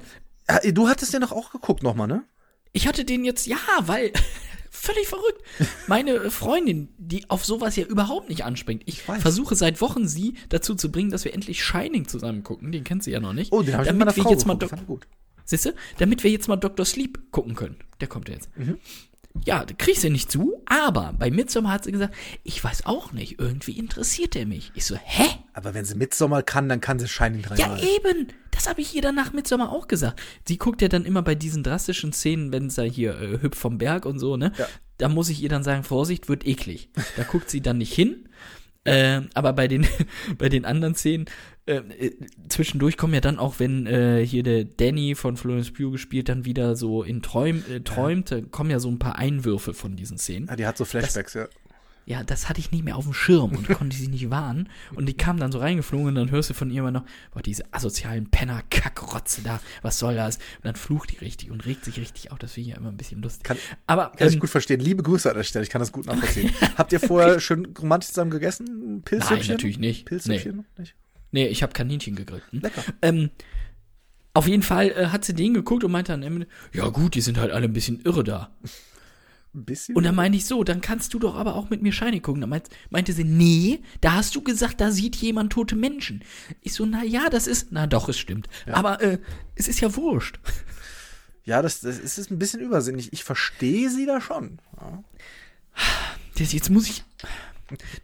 Ja, 0.50 0.60
du 0.72 0.88
hattest 0.88 1.14
den 1.14 1.22
doch 1.22 1.32
auch 1.32 1.52
geguckt 1.52 1.84
nochmal, 1.84 2.08
ne? 2.08 2.24
Ich 2.72 2.88
hatte 2.88 3.06
den 3.06 3.24
jetzt, 3.24 3.46
ja, 3.46 3.58
weil 3.82 4.12
völlig 4.72 5.08
verrückt. 5.08 5.42
Meine 5.88 6.32
Freundin, 6.32 6.90
die 6.98 7.30
auf 7.30 7.46
sowas 7.46 7.76
ja 7.76 7.86
überhaupt 7.86 8.30
nicht 8.30 8.44
anspringt. 8.44 8.84
Ich 8.86 9.08
weiß. 9.08 9.22
versuche 9.22 9.56
seit 9.56 9.80
Wochen 9.80 10.08
sie 10.08 10.36
dazu 10.50 10.76
zu 10.76 10.92
bringen, 10.92 11.12
dass 11.12 11.24
wir 11.24 11.34
endlich 11.34 11.64
Shining 11.64 12.08
zusammen 12.08 12.44
gucken. 12.44 12.72
Den 12.72 12.84
kennt 12.84 13.04
sie 13.04 13.12
ja 13.12 13.20
noch 13.20 13.34
nicht. 13.34 13.52
Oh, 13.54 13.62
den 13.62 13.74
habe 13.76 13.84
ich 13.86 13.92
mit 13.92 14.00
meiner 14.00 14.16
wir 14.16 14.24
Frau 14.24 14.32
jetzt 14.32 14.46
mal 14.46 14.58
geguckt. 14.58 14.82
Ich 14.82 14.88
gut. 14.88 15.08
Siehste, 15.46 15.76
damit 15.98 16.24
wir 16.24 16.32
jetzt 16.32 16.48
mal 16.48 16.56
Dr. 16.56 16.86
Sleep 16.86 17.32
gucken 17.32 17.56
können. 17.56 17.78
Der 18.02 18.08
kommt 18.08 18.28
ja 18.30 18.36
jetzt. 18.36 18.50
Mhm. 18.58 18.80
Ja, 19.46 19.66
da 19.66 19.74
krieg 19.74 19.96
ich 19.96 20.00
sie 20.02 20.10
nicht 20.10 20.32
zu, 20.32 20.62
aber 20.66 21.14
bei 21.18 21.32
Midsommar 21.32 21.74
hat 21.74 21.84
sie 21.86 21.92
gesagt, 21.92 22.14
ich 22.44 22.64
weiß 22.64 22.86
auch 22.86 23.12
nicht, 23.14 23.40
irgendwie 23.40 23.78
interessiert 23.78 24.36
er 24.36 24.46
mich. 24.46 24.72
Ich 24.76 24.86
so, 24.86 24.96
hä? 24.96 25.26
Aber 25.54 25.74
wenn 25.74 25.86
sie 25.86 25.96
Midsommar 25.96 26.44
kann, 26.44 26.70
dann 26.70 26.82
kann 26.82 27.00
sie 27.00 27.08
Shining 27.08 27.42
Ja, 27.42 27.56
dreimal. 27.56 27.84
eben. 27.84 28.28
Das 28.52 28.70
habe 28.70 28.82
ich 28.82 28.96
ihr 28.96 29.02
dann 29.02 29.16
nach 29.16 29.34
Midsommar 29.34 29.72
auch 29.72 29.88
gesagt. 29.88 30.22
Sie 30.48 30.58
guckt 30.58 30.82
ja 30.82 30.88
dann 30.88 31.04
immer 31.06 31.24
bei 31.24 31.36
diesen 31.36 31.64
drastischen 31.64 32.14
Szenen, 32.14 32.52
wenn 32.54 32.70
da 32.70 32.84
hier 32.84 33.20
äh, 33.20 33.42
hüpf 33.42 33.58
vom 33.58 33.78
Berg 33.80 34.06
und 34.06 34.20
so, 34.20 34.38
ne? 34.38 34.54
Ja. 34.58 34.68
Da 35.00 35.10
muss 35.10 35.30
ich 35.30 35.42
ihr 35.42 35.50
dann 35.50 35.64
sagen, 35.64 35.84
Vorsicht, 35.84 36.30
wird 36.30 36.46
eklig. 36.46 36.90
Da 37.18 37.24
guckt 37.24 37.50
sie 37.50 37.62
dann 37.62 37.80
nicht 37.80 37.94
hin. 37.94 38.30
Ähm, 38.86 39.30
aber 39.34 39.54
bei 39.54 39.68
den, 39.68 39.88
bei 40.38 40.50
den 40.50 40.66
anderen 40.66 40.96
Szenen, 40.96 41.26
äh, 41.66 41.76
äh, 41.76 42.12
zwischendurch 42.50 42.98
kommen 42.98 43.14
ja 43.14 43.22
dann 43.22 43.40
auch, 43.40 43.60
wenn 43.60 43.88
äh, 43.88 44.26
hier 44.26 44.44
der 44.44 44.66
Danny 44.66 45.16
von 45.16 45.38
Florence 45.38 45.72
Pugh 45.72 45.92
gespielt 45.92 46.28
dann 46.28 46.46
wieder 46.46 46.76
so 46.76 47.04
in 47.04 47.22
Träum, 47.22 47.64
äh, 47.72 47.80
träumt, 47.80 48.52
kommen 48.52 48.70
ja 48.70 48.80
so 48.80 48.90
ein 48.90 49.00
paar 49.00 49.18
Einwürfe 49.18 49.74
von 49.74 49.96
diesen 49.96 50.18
Szenen. 50.18 50.48
Ja, 50.48 50.56
die 50.58 50.66
hat 50.66 50.78
so 50.78 50.84
Flashbacks, 50.84 51.34
ja. 51.34 51.48
Ja, 52.06 52.22
das 52.24 52.50
hatte 52.50 52.60
ich 52.60 52.72
nicht 52.72 52.84
mehr 52.84 52.98
auf 52.98 53.06
dem 53.06 53.14
Schirm 53.14 53.52
und 53.56 53.68
konnte 53.70 53.96
sie 53.96 54.10
nicht 54.10 54.30
warnen. 54.30 54.68
Und 54.94 55.06
die 55.06 55.14
kam 55.14 55.38
dann 55.40 55.52
so 55.54 55.60
reingeflogen 55.60 56.08
und 56.08 56.16
dann 56.16 56.32
hörst 56.32 56.50
du 56.50 56.54
von 56.54 56.70
ihr 56.70 56.80
immer 56.80 56.92
noch, 56.92 57.06
boah, 57.32 57.42
diese 57.42 57.64
asozialen 57.72 58.30
Penner-Kackrotze 58.30 59.42
da, 59.42 59.62
was 59.84 60.00
soll 60.00 60.16
das? 60.16 60.36
Und 60.38 60.66
dann 60.66 60.76
flucht 60.76 61.12
die 61.12 61.18
richtig 61.20 61.50
und 61.50 61.66
regt 61.66 61.86
sich 61.86 61.98
richtig 62.00 62.32
auf. 62.32 62.40
Das 62.40 62.54
finde 62.54 62.70
ich 62.70 62.74
ja 62.76 62.80
immer 62.82 62.90
ein 62.90 62.98
bisschen 62.98 63.22
lustig. 63.22 63.44
Kann- 63.44 63.58
Aber 63.88 64.12
Kann 64.18 64.28
ich 64.28 64.34
ähm, 64.34 64.40
gut 64.42 64.50
verstehen. 64.50 64.82
Liebe 64.82 65.02
Grüße 65.02 65.30
an 65.30 65.38
der 65.38 65.44
Stelle, 65.44 65.64
ich 65.64 65.70
kann 65.70 65.80
das 65.80 65.92
gut 65.94 66.06
nachvollziehen. 66.06 66.52
Habt 66.78 66.92
ihr 66.92 67.00
vorher 67.00 67.40
schön 67.40 67.66
romantisch 67.80 68.10
zusammen 68.10 68.32
gegessen? 68.32 69.02
Pilzhüppchen? 69.06 69.38
Nein, 69.40 69.48
natürlich 69.48 69.80
nicht. 69.80 70.06
Pilzhüppchen? 70.06 70.66
Nicht? 70.78 70.96
nee, 71.32 71.48
ich 71.48 71.64
habe 71.64 71.72
Kaninchen 71.74 72.16
gegrillt. 72.16 72.44
Hm? 72.52 72.60
Lecker. 72.62 72.84
Ähm, 73.02 73.30
auf 74.34 74.48
jeden 74.48 74.64
Fall 74.64 74.90
äh, 74.90 75.06
hat 75.08 75.24
sie 75.24 75.34
den 75.34 75.54
geguckt 75.54 75.84
und 75.84 75.92
meinte 75.92 76.12
dann, 76.18 76.46
ja 76.74 76.88
gut, 76.90 77.16
die 77.16 77.22
sind 77.22 77.38
halt 77.38 77.52
alle 77.52 77.66
ein 77.66 77.74
bisschen 77.74 78.02
irre 78.02 78.24
da. 78.24 78.52
Ein 79.56 79.66
bisschen? 79.66 79.96
Und 79.96 80.04
dann 80.04 80.16
meinte 80.16 80.38
ich 80.38 80.46
so, 80.46 80.64
dann 80.64 80.82
kannst 80.82 81.14
du 81.14 81.20
doch 81.20 81.36
aber 81.36 81.56
auch 81.56 81.70
mit 81.70 81.82
mir 81.82 81.92
Scheine 81.92 82.22
gucken. 82.22 82.42
Dann 82.42 82.50
meint, 82.50 82.70
meinte 82.90 83.14
sie, 83.14 83.24
nee, 83.24 83.82
da 84.02 84.14
hast 84.14 84.36
du 84.36 84.42
gesagt, 84.42 84.82
da 84.82 84.92
sieht 84.92 85.16
jemand 85.18 85.54
tote 85.54 85.76
Menschen. 85.76 86.24
Ich 86.62 86.74
so, 86.74 86.86
na 86.86 87.04
ja, 87.04 87.30
das 87.30 87.48
ist, 87.48 87.68
na 87.72 87.86
doch, 87.86 88.10
es 88.10 88.18
stimmt. 88.18 88.50
Aber 88.72 89.02
äh, 89.02 89.20
es 89.56 89.68
ist 89.68 89.80
ja 89.80 89.96
wurscht. 89.96 90.40
ja, 91.46 91.62
das, 91.62 91.82
das 91.82 92.00
ist 92.00 92.18
ist 92.18 92.32
ein 92.32 92.40
bisschen 92.40 92.62
übersinnig. 92.62 93.14
Ich 93.14 93.24
verstehe 93.24 93.90
sie 93.90 94.06
da 94.06 94.22
schon. 94.22 94.60
Ja. 94.80 95.04
Das, 96.38 96.52
jetzt 96.52 96.70
muss 96.70 96.88
ich. 96.88 97.04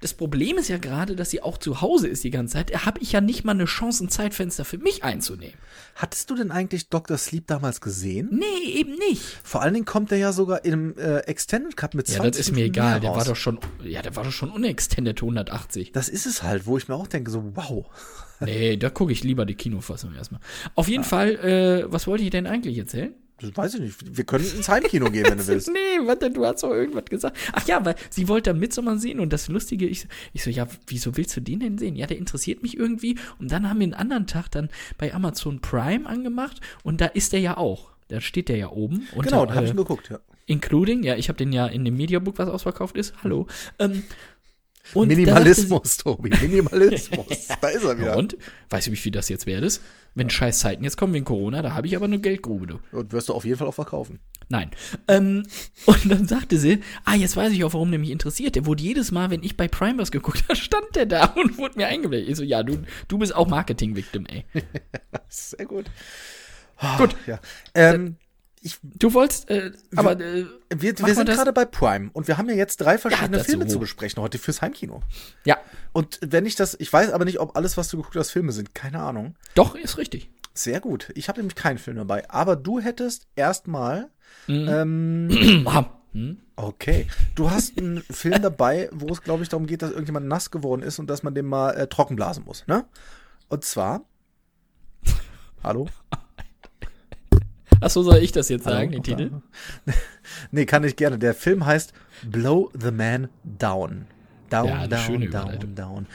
Das 0.02 0.14
Problem 0.14 0.58
ist 0.58 0.70
ja 0.70 0.78
gerade, 0.78 1.16
dass 1.16 1.30
sie 1.30 1.42
auch 1.42 1.58
zu 1.58 1.82
Hause 1.82 2.08
ist 2.08 2.24
die 2.24 2.30
ganze 2.30 2.54
Zeit. 2.54 2.74
Da 2.74 2.86
habe 2.86 3.02
ich 3.02 3.12
ja 3.12 3.22
nicht 3.22 3.44
mal 3.44 3.52
eine 3.52 3.66
Chance, 3.66 4.06
ein 4.06 4.10
Zeitfenster 4.10 4.66
für 4.66 4.78
mich 4.78 5.04
einzunehmen. 5.04 5.56
Hattest 5.96 6.30
du 6.30 6.36
denn 6.36 6.52
eigentlich 6.52 6.90
Dr. 6.90 7.18
Sleep 7.18 7.46
damals 7.48 7.82
gesehen? 7.82 8.30
Nee, 8.32 8.72
eben 8.72 8.96
nicht. 8.96 9.22
Vor 9.44 9.62
allen 9.62 9.74
Dingen 9.74 9.86
kommt 9.86 10.12
der 10.12 10.18
ja 10.18 10.32
sogar 10.32 10.64
im 10.64 10.98
äh, 10.98 11.20
Extended 11.20 11.76
Cut 11.76 11.94
mit 11.94 12.08
20 12.08 12.24
Ja, 12.24 12.30
das 12.30 12.40
ist 12.40 12.52
mir 12.52 12.66
egal. 12.66 13.00
Der 13.00 13.12
war 13.12 13.26
doch 13.26 13.36
schon, 13.36 13.60
ja, 13.84 14.02
der 14.02 14.16
war 14.16 14.24
doch 14.24 14.32
schon 14.32 14.50
unextended 14.50 15.22
180. 15.22 15.92
Das 15.92 16.10
ist 16.10 16.26
es 16.26 16.42
halt, 16.44 16.66
wo 16.66 16.78
ich 16.78 16.88
mir 16.88 16.96
auch 16.96 17.08
denke, 17.08 17.30
so, 17.32 17.56
wow. 17.56 17.86
Nee, 18.39 18.78
da 18.78 18.89
gucke 18.89 19.12
ich 19.12 19.24
lieber 19.24 19.46
die 19.46 19.56
Kinofassung 19.56 20.16
erstmal. 20.16 20.39
Auf 20.75 20.88
jeden 20.88 21.04
Fall, 21.04 21.36
äh, 21.36 21.92
was 21.92 22.08
wollte 22.08 22.24
ich 22.24 22.30
denn 22.30 22.48
eigentlich 22.48 22.78
erzählen? 22.78 23.13
Das 23.41 23.55
weiß 23.55 23.75
ich 23.75 23.81
nicht. 23.81 24.17
Wir 24.17 24.24
können 24.24 24.46
ins 24.46 24.67
Heimkino 24.67 25.10
gehen, 25.10 25.25
wenn 25.29 25.38
du 25.38 25.48
willst. 25.48 25.69
Nee, 25.69 26.05
warte, 26.05 26.29
du 26.31 26.46
hast 26.46 26.63
doch 26.63 26.72
irgendwas 26.72 27.05
gesagt. 27.05 27.38
Ach 27.53 27.65
ja, 27.67 27.84
weil 27.86 27.96
sie 28.10 28.27
wollte 28.27 28.50
dann 28.51 28.60
Midsommar 28.60 28.98
sehen 28.98 29.19
und 29.19 29.31
das 29.31 29.48
Lustige, 29.48 29.86
ich, 29.88 30.08
ich 30.34 30.43
so, 30.43 30.50
ja, 30.50 30.67
wieso 30.88 31.15
willst 31.17 31.36
du 31.38 31.41
den 31.41 31.60
denn 31.60 31.77
sehen? 31.77 31.96
Ja, 31.96 32.08
der 32.08 32.17
interessiert 32.17 32.62
mich 32.63 32.77
irgendwie. 32.77 33.17
Und 33.39 33.51
dann 33.51 33.69
haben 33.69 33.79
wir 33.79 33.86
einen 33.86 33.93
anderen 33.93 34.27
Tag 34.27 34.50
dann 34.51 34.69
bei 34.98 35.13
Amazon 35.13 35.60
Prime 35.62 36.08
angemacht 36.08 36.60
und 36.84 37.01
da 37.01 37.05
ist 37.05 37.34
der 37.34 37.39
ja 37.39 37.58
auch. 37.58 37.89
Da 38.10 38.22
steht 38.22 38.50
der 38.50 38.58
ja 38.58 38.69
oben. 38.69 39.08
Unter, 39.15 39.29
Genau, 39.29 39.46
da 39.46 39.53
habe 39.53 39.65
ich 39.65 39.72
äh, 39.72 39.74
ihn 39.74 39.77
geguckt, 39.77 40.10
ja. 40.10 40.19
Including, 40.48 41.03
ja, 41.03 41.15
ich 41.15 41.29
habe 41.29 41.38
den 41.38 41.53
ja 41.53 41.67
in 41.67 41.86
dem 41.86 41.96
Mediabook, 41.96 42.39
was 42.39 42.50
ausverkauft 42.50 42.98
ist. 42.98 43.13
Hallo. 43.24 43.46
Ähm, 43.77 44.03
und 44.93 45.08
Minimalismus, 45.08 45.98
Tobi. 45.98 46.29
Minimalismus. 46.29 47.48
da 47.62 47.67
ist 47.67 47.84
er 47.84 47.98
wieder. 47.98 48.17
Und? 48.17 48.38
Weißt 48.69 48.88
du, 48.88 48.91
wie 48.91 48.98
viel 48.98 49.12
das 49.12 49.29
jetzt 49.29 49.46
wert 49.46 49.63
ist? 49.63 49.81
Wenn 50.15 50.29
scheiß 50.29 50.60
Zeiten 50.60 50.84
jetzt 50.84 50.98
kommen 50.98 51.13
wegen 51.13 51.25
Corona, 51.25 51.62
da 51.62 51.74
habe 51.74 51.88
ich 51.88 51.96
aber 51.96 52.05
eine 52.05 52.19
Geldgrube, 52.19 52.67
du. 52.67 52.79
Und 52.91 53.12
wirst 53.12 53.29
du 53.29 53.34
auf 53.34 53.46
jeden 53.46 53.58
Fall 53.58 53.67
auch 53.67 53.74
verkaufen. 53.74 54.19
Nein. 54.50 54.72
Ähm, 55.08 55.43
und 55.86 56.12
dann 56.12 56.27
sagte 56.27 56.58
sie, 56.58 56.79
ah, 57.05 57.15
jetzt 57.15 57.38
weiß 57.38 57.53
ich 57.53 57.63
auch, 57.63 57.74
warum 57.74 57.91
der 57.91 58.00
mich 58.00 58.10
interessiert. 58.10 58.55
Der 58.55 58.65
wurde 58.65 58.84
jedes 58.84 59.12
Mal, 59.12 59.29
wenn 59.29 59.43
ich 59.43 59.55
bei 59.55 59.67
Prime 59.67 59.98
was 59.98 60.12
geguckt 60.12 60.43
habe, 60.43 60.55
stand 60.60 60.96
der 60.96 61.05
da 61.05 61.25
und 61.25 61.58
wurde 61.58 61.77
mir 61.77 61.88
eingeblendet. 61.88 62.29
Ich 62.29 62.38
so, 62.38 62.43
ja, 62.43 62.63
du, 62.63 62.79
du 63.08 63.17
bist 63.17 63.36
auch 63.36 63.48
Marketing-Victim, 63.48 64.25
ey. 64.25 64.46
Sehr 65.29 65.65
gut. 65.65 65.86
Gut. 66.98 67.15
Ja. 67.27 67.39
Ähm, 67.75 68.15
ich, 68.62 68.78
Du 68.82 69.13
wolltest, 69.13 69.50
äh, 69.50 69.72
aber, 69.96 70.20
äh, 70.20 70.46
wir 70.70 70.98
wir 71.00 71.16
sind 71.16 71.28
gerade 71.30 71.54
bei 71.54 71.66
Prime 71.66 72.10
und 72.13 72.28
wir 72.28 72.38
haben 72.38 72.50
ja 72.50 72.56
jetzt 72.56 72.78
drei 72.78 72.98
verschiedene 72.98 73.38
dazu. 73.38 73.50
Filme 73.51 73.68
zu 73.68 73.80
besprechen 73.80 74.22
heute 74.22 74.38
fürs 74.38 74.62
Heimkino. 74.62 75.01
ja, 75.46 75.58
Und 75.94 76.20
wenn 76.22 76.46
ich 76.46 76.56
das, 76.56 76.75
ich 76.80 76.92
weiß 76.92 77.12
aber 77.12 77.25
nicht, 77.25 77.39
ob 77.39 77.56
alles, 77.56 77.78
was 77.78 77.88
du 77.89 77.98
geguckt 77.98 78.16
hast, 78.16 78.32
Filme 78.32 78.51
sind. 78.51 78.75
Keine 78.75 79.00
Ahnung. 79.00 79.36
doch, 79.56 79.75
ist 79.75 79.98
richtig. 79.98 80.30
Sehr 80.54 80.82
gut. 80.82 81.12
Ich 81.16 81.30
habe 81.30 81.39
nämlich 81.39 81.56
keinen 81.56 81.78
Film 81.78 81.98
dabei. 81.98 82.30
Aber 82.30 82.56
du 82.58 82.80
hättest 82.82 83.28
erstmal. 83.36 84.10
Mhm. 84.48 84.68
Ähm, 84.70 85.66
Hm? 86.12 86.39
okay. 86.56 87.06
Du 87.36 87.51
hast 87.51 87.78
einen 87.78 88.01
Film 88.01 88.42
dabei, 88.42 88.89
wo 88.92 89.10
es, 89.13 89.22
glaube 89.22 89.44
ich, 89.44 89.50
darum 89.50 89.68
geht, 89.68 89.84
dass 89.84 89.92
irgendjemand 89.92 90.25
nass 90.28 90.50
geworden 90.50 90.82
ist 90.82 90.98
und 90.98 91.08
dass 91.08 91.22
man 91.22 91.36
den 91.36 91.46
mal 91.46 91.70
äh, 91.78 91.88
trocken 91.88 92.16
blasen 92.16 92.46
muss. 92.46 92.66
Ne? 92.66 92.86
Und 93.48 93.63
zwar. 93.63 94.01
Hallo? 95.63 95.88
Achso, 97.81 98.03
soll 98.03 98.17
ich 98.17 98.31
das 98.31 98.50
jetzt 98.50 98.63
sagen, 98.65 98.91
den 98.91 99.03
Titel? 99.03 99.31
nee, 100.51 100.65
kann 100.65 100.83
ich 100.83 100.95
gerne. 100.95 101.17
Der 101.17 101.33
Film 101.33 101.65
heißt 101.65 101.93
Blow 102.29 102.71
the 102.79 102.91
Man 102.91 103.29
Down. 103.43 104.05
Down, 104.50 104.67
Ja, 104.67 104.88
down, 104.88 105.29
down, 105.29 105.75
down. 105.75 106.07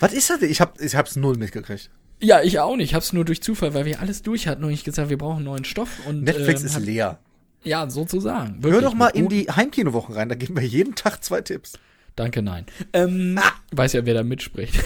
Was 0.00 0.12
ist 0.12 0.30
das? 0.30 0.42
Ich, 0.42 0.60
hab, 0.60 0.80
ich 0.80 0.96
hab's 0.96 1.16
null 1.16 1.36
mitgekriegt. 1.36 1.90
Ja, 2.20 2.40
ich 2.42 2.58
auch 2.60 2.76
nicht. 2.76 2.90
Ich 2.90 2.94
hab's 2.94 3.12
nur 3.12 3.24
durch 3.24 3.42
Zufall, 3.42 3.74
weil 3.74 3.84
wir 3.84 4.00
alles 4.00 4.22
durch 4.22 4.46
hatten 4.48 4.64
und 4.64 4.70
ich 4.70 4.84
gesagt, 4.84 5.10
wir 5.10 5.18
brauchen 5.18 5.44
neuen 5.44 5.64
Stoff. 5.64 6.06
Und, 6.06 6.22
Netflix 6.22 6.60
ähm, 6.60 6.66
ist 6.66 6.78
leer. 6.80 7.18
Ja, 7.64 7.88
sozusagen. 7.90 8.54
Hör 8.54 8.62
Wirklich, 8.62 8.82
doch 8.82 8.94
mal 8.94 9.08
in 9.08 9.28
die 9.28 9.48
Heimkinowochen 9.48 10.14
rein, 10.14 10.28
da 10.28 10.34
geben 10.34 10.56
wir 10.56 10.66
jeden 10.66 10.94
Tag 10.94 11.22
zwei 11.22 11.40
Tipps. 11.40 11.74
Danke, 12.16 12.42
nein. 12.42 12.66
Ähm, 12.92 13.38
weiß 13.72 13.94
ja, 13.94 14.04
wer 14.04 14.14
da 14.14 14.22
mitspricht. 14.22 14.76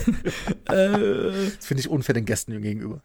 äh, 0.68 1.30
Das 1.56 1.66
finde 1.66 1.80
ich 1.80 1.88
unfair 1.88 2.14
den 2.14 2.24
Gästen 2.24 2.60
gegenüber. 2.62 3.02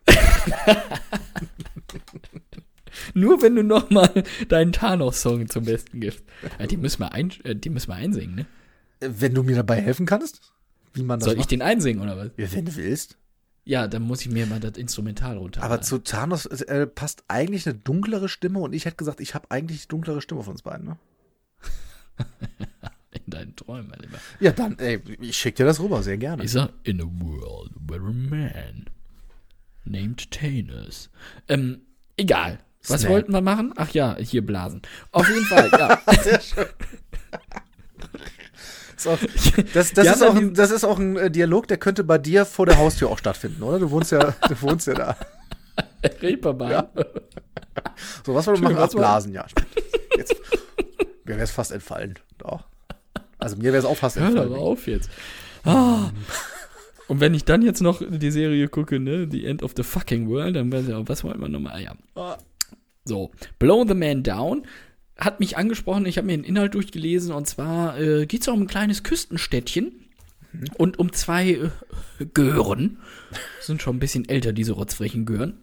Nur 3.14 3.42
wenn 3.42 3.56
du 3.56 3.64
noch 3.64 3.90
mal 3.90 4.24
deinen 4.50 4.72
Thanos-Song 4.72 5.50
zum 5.50 5.66
Besten 5.66 6.00
gibst. 6.00 6.24
Ja, 6.60 6.68
die, 6.68 6.78
müssen 6.78 7.00
wir 7.00 7.12
ein, 7.14 7.32
äh, 7.44 7.56
die 7.56 7.70
müssen 7.70 7.90
wir 7.90 7.96
einsingen, 7.96 8.36
ne? 8.36 8.46
Wenn 9.00 9.34
du 9.34 9.44
mir 9.44 9.56
dabei 9.56 9.82
helfen 9.82 10.06
kannst, 10.06 10.42
wie 10.94 11.04
man 11.04 11.20
das 11.20 11.26
Soll 11.26 11.34
ich 11.36 11.40
macht. 11.40 11.52
den 11.52 11.62
einsingen 11.62 12.04
oder 12.04 12.18
was? 12.18 12.32
Ja, 12.38 12.52
wenn 12.54 12.66
du 12.66 12.76
willst. 12.76 13.18
Ja, 13.64 13.88
dann 13.88 14.02
muss 14.04 14.22
ich 14.22 14.30
mir 14.30 14.46
mal 14.48 14.60
das 14.60 14.78
Instrumental 14.78 15.38
runter. 15.38 15.62
Aber 15.64 15.82
zu 15.82 16.00
Thanos 16.00 16.46
äh, 16.46 16.88
passt 16.88 17.24
eigentlich 17.28 17.68
eine 17.68 17.78
dunklere 17.78 18.28
Stimme 18.28 18.60
und 18.60 18.74
ich 18.74 18.86
hätte 18.86 18.98
gesagt, 18.98 19.22
ich 19.22 19.36
habe 19.36 19.50
eigentlich 19.50 19.84
die 19.84 19.88
dunklere 19.88 20.22
Stimme 20.22 20.44
von 20.44 20.54
uns 20.54 20.64
beiden. 20.64 20.86
Ne? 20.88 20.98
In 23.12 23.22
deinen 23.28 23.56
Träumen, 23.56 23.88
mein 23.90 24.00
Lieber. 24.00 24.18
Ja, 24.40 24.52
dann, 24.52 24.80
ey, 24.80 25.00
ich 25.20 25.38
schicke 25.38 25.58
dir 25.58 25.66
das 25.66 25.80
rüber, 25.80 26.02
sehr 26.02 26.18
gerne. 26.18 26.44
Ich 26.44 26.52
sag, 26.52 26.72
in 26.84 27.02
a 27.02 27.06
world 27.06 27.72
where 27.88 28.02
a 28.02 28.12
man 28.12 28.86
named 29.86 30.32
Thanos. 30.32 31.10
Ähm, 31.48 31.82
egal. 32.18 32.60
Was 32.88 33.02
Snap. 33.02 33.12
wollten 33.12 33.32
wir 33.34 33.42
machen? 33.42 33.74
Ach 33.76 33.90
ja, 33.92 34.16
hier 34.18 34.46
blasen. 34.46 34.82
Auf 35.12 35.28
jeden 35.30 35.46
Fall, 35.46 35.70
ja. 35.72 36.02
So, 38.98 39.18
das, 39.74 39.94
das, 39.94 40.06
Ja, 40.06 40.14
ist 40.14 40.22
auch 40.24 40.36
ein, 40.36 40.54
das 40.54 40.70
ist 40.70 40.84
auch 40.84 41.00
ein 41.00 41.16
äh, 41.18 41.32
Dialog, 41.32 41.68
der 41.68 41.78
könnte 41.78 42.04
bei 42.04 42.20
dir 42.20 42.46
vor 42.46 42.68
der 42.68 42.78
Haustür 42.78 43.10
auch 43.10 43.18
stattfinden, 43.18 43.64
oder? 43.64 43.80
Du 43.80 43.90
wohnst 43.90 44.12
ja, 44.12 44.36
du 44.48 44.62
wohnst 44.62 44.86
ja 44.86 44.94
da. 44.94 45.18
Reeperbahn. 46.22 46.72
Ja. 46.72 46.90
So, 48.24 48.36
was 48.36 48.46
wollen 48.46 48.62
wir 48.62 48.70
machen? 48.70 48.78
Abblasen, 48.78 49.34
ja. 49.34 49.46
Jetzt, 50.16 50.36
mir 51.26 51.34
wäre 51.34 51.42
es 51.44 51.50
fast 51.50 51.72
entfallen. 51.72 52.20
Doch. 52.38 52.66
Also 53.40 53.56
mir 53.56 53.66
wäre 53.74 53.78
es 53.78 53.86
auch 53.86 53.98
fast 53.98 54.18
Hör 54.20 54.28
entfallen. 54.28 54.54
aber 54.54 54.62
auf 54.62 54.86
jetzt. 54.86 55.10
Ah. 55.64 56.12
Und 57.08 57.20
wenn 57.22 57.34
ich 57.34 57.44
dann 57.44 57.64
jetzt 57.64 57.82
noch 57.82 58.04
die 58.08 58.32
Serie 58.32 58.68
gucke, 58.68 59.00
ne, 59.00 59.28
The 59.32 59.46
End 59.48 59.64
of 59.64 59.74
the 59.76 59.84
Fucking 59.84 60.30
World, 60.30 60.56
dann 60.56 60.72
weiß 60.72 60.88
ich 60.88 60.94
auch, 60.94 61.04
was 61.08 61.24
wollten 61.24 61.42
wir 61.42 61.50
nochmal? 61.50 61.82
Ja. 61.82 61.96
So, 63.06 63.32
Blow 63.60 63.86
the 63.88 63.96
Man 63.96 64.24
Down 64.24 64.66
hat 65.18 65.40
mich 65.40 65.58
angesprochen, 65.58 66.06
ich 66.06 66.18
habe 66.18 66.28
mir 66.28 66.38
den 66.38 66.44
Inhalt 66.44 66.74
durchgelesen 66.74 67.34
und 67.34 67.48
zwar 67.48 68.00
äh, 68.00 68.26
geht 68.26 68.42
es 68.42 68.48
um 68.48 68.64
ein 68.64 68.68
kleines 68.68 69.04
Küstenstädtchen 69.04 69.92
und 70.78 71.00
um 71.00 71.14
zwei 71.14 71.52
äh, 71.52 71.70
Gören. 72.34 72.98
Sind 73.60 73.82
schon 73.82 73.98
ein 73.98 74.00
bisschen 74.00 74.28
älter, 74.28 74.54
diese 74.54 74.74
rotzfrechen 74.74 75.26
Gören. 75.26 75.60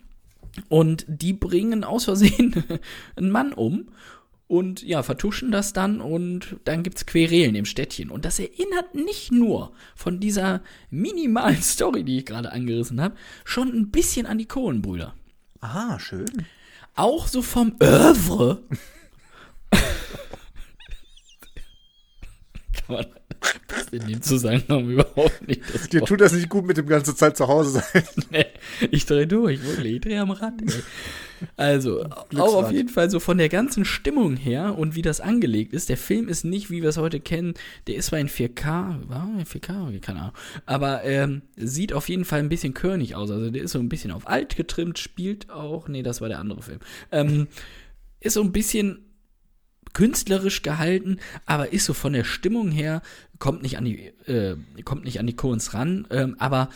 Und 0.68 1.04
die 1.08 1.32
bringen 1.32 1.84
aus 1.84 2.04
Versehen 2.04 2.64
einen 3.16 3.30
Mann 3.30 3.52
um 3.52 3.88
und 4.48 4.82
ja, 4.82 5.02
vertuschen 5.02 5.52
das 5.52 5.72
dann 5.72 6.00
und 6.00 6.56
dann 6.64 6.82
gibt's 6.82 7.06
Querelen 7.06 7.54
im 7.54 7.66
Städtchen. 7.66 8.10
Und 8.10 8.24
das 8.24 8.38
erinnert 8.38 8.94
nicht 8.94 9.30
nur 9.30 9.72
von 9.94 10.20
dieser 10.20 10.62
minimalen 10.90 11.62
Story, 11.62 12.02
die 12.02 12.18
ich 12.18 12.26
gerade 12.26 12.50
angerissen 12.50 13.00
habe, 13.00 13.14
schon 13.44 13.68
ein 13.68 13.90
bisschen 13.90 14.26
an 14.26 14.38
die 14.38 14.48
Cohen-Brüder. 14.48 15.14
Ah, 15.60 15.98
schön. 15.98 16.46
Auch 16.98 17.28
so 17.28 17.42
vom 17.42 17.76
Oeuvre. 17.80 18.60
Kann 22.72 22.96
man 22.96 23.06
passt 23.66 23.92
in 23.92 24.06
dem 24.06 24.22
Zusammenhang 24.22 24.88
überhaupt 24.88 25.46
nicht. 25.46 25.62
Das 25.72 25.88
Dir 25.88 26.00
Wort. 26.00 26.08
tut 26.08 26.20
das 26.20 26.32
nicht 26.32 26.48
gut 26.48 26.66
mit 26.66 26.76
dem 26.76 26.86
ganze 26.86 27.14
Zeit 27.14 27.36
zu 27.36 27.48
Hause 27.48 27.82
sein. 27.92 28.02
Nee, 28.30 28.46
ich 28.90 29.06
drehe 29.06 29.26
durch, 29.26 29.62
wirklich, 29.62 29.94
ich 29.94 30.00
drehe 30.00 30.20
am 30.20 30.30
Rad. 30.30 30.54
Ey. 30.60 30.82
Also, 31.56 32.04
auch 32.36 32.54
auf 32.54 32.72
jeden 32.72 32.88
Fall 32.88 33.10
so 33.10 33.20
von 33.20 33.38
der 33.38 33.48
ganzen 33.48 33.84
Stimmung 33.84 34.36
her 34.36 34.76
und 34.76 34.94
wie 34.94 35.02
das 35.02 35.20
angelegt 35.20 35.72
ist. 35.72 35.88
Der 35.88 35.96
Film 35.96 36.28
ist 36.28 36.44
nicht, 36.44 36.70
wie 36.70 36.82
wir 36.82 36.88
es 36.88 36.96
heute 36.96 37.20
kennen, 37.20 37.54
der 37.86 37.96
ist 37.96 38.06
zwar 38.06 38.18
in 38.18 38.28
4K, 38.28 39.08
war 39.08 39.28
in 39.38 39.44
4K? 39.44 40.00
Keine 40.00 40.20
Ahnung. 40.20 40.34
Aber 40.66 41.04
ähm, 41.04 41.42
sieht 41.56 41.92
auf 41.92 42.08
jeden 42.08 42.24
Fall 42.24 42.40
ein 42.40 42.48
bisschen 42.48 42.74
körnig 42.74 43.14
aus. 43.14 43.30
Also 43.30 43.50
der 43.50 43.62
ist 43.62 43.72
so 43.72 43.78
ein 43.78 43.88
bisschen 43.88 44.10
auf 44.10 44.26
alt 44.26 44.56
getrimmt, 44.56 44.98
spielt 44.98 45.50
auch, 45.50 45.88
nee, 45.88 46.02
das 46.02 46.20
war 46.20 46.28
der 46.28 46.40
andere 46.40 46.62
Film. 46.62 46.80
Ähm, 47.12 47.48
ist 48.20 48.34
so 48.34 48.42
ein 48.42 48.52
bisschen 48.52 49.07
künstlerisch 49.92 50.62
gehalten, 50.62 51.18
aber 51.46 51.72
ist 51.72 51.84
so 51.84 51.94
von 51.94 52.12
der 52.12 52.24
Stimmung 52.24 52.70
her, 52.70 53.02
kommt 53.38 53.62
nicht 53.62 53.78
an 53.78 53.84
die, 53.84 54.06
äh, 54.26 54.56
kommt 54.84 55.04
nicht 55.04 55.20
an 55.20 55.26
die 55.26 55.36
Coens 55.36 55.74
ran, 55.74 56.06
ähm, 56.10 56.36
aber 56.38 56.70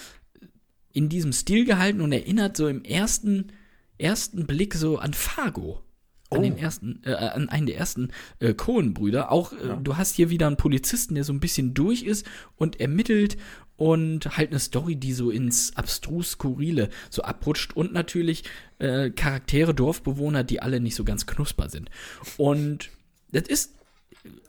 in 0.92 1.08
diesem 1.08 1.32
Stil 1.32 1.64
gehalten 1.64 2.00
und 2.00 2.12
erinnert 2.12 2.56
so 2.56 2.68
im 2.68 2.84
ersten, 2.84 3.52
ersten 3.98 4.46
Blick 4.46 4.74
so 4.74 4.98
an 4.98 5.14
Fargo. 5.14 5.82
An 6.30 6.38
Oh. 6.38 6.42
den 6.42 6.56
ersten, 6.56 7.02
äh, 7.04 7.12
an 7.12 7.50
einen 7.50 7.66
der 7.66 7.76
ersten 7.76 8.08
äh, 8.38 8.54
Cohen-Brüder. 8.54 9.30
Auch 9.30 9.52
äh, 9.52 9.76
du 9.82 9.98
hast 9.98 10.14
hier 10.14 10.30
wieder 10.30 10.46
einen 10.46 10.56
Polizisten, 10.56 11.14
der 11.14 11.24
so 11.24 11.32
ein 11.34 11.40
bisschen 11.40 11.74
durch 11.74 12.04
ist 12.04 12.26
und 12.56 12.80
ermittelt 12.80 13.36
und 13.76 14.36
halt 14.36 14.50
eine 14.50 14.58
Story, 14.58 14.96
die 14.96 15.12
so 15.12 15.30
ins 15.30 15.76
abstrus 15.76 16.32
skurrile 16.32 16.88
so 17.10 17.22
abrutscht 17.22 17.76
und 17.76 17.92
natürlich 17.92 18.44
äh, 18.78 19.10
Charaktere, 19.10 19.74
Dorfbewohner, 19.74 20.42
die 20.42 20.62
alle 20.62 20.80
nicht 20.80 20.94
so 20.94 21.04
ganz 21.04 21.26
knusper 21.26 21.68
sind. 21.68 21.90
Und 22.38 22.90
das 23.32 23.48
ist 23.48 23.74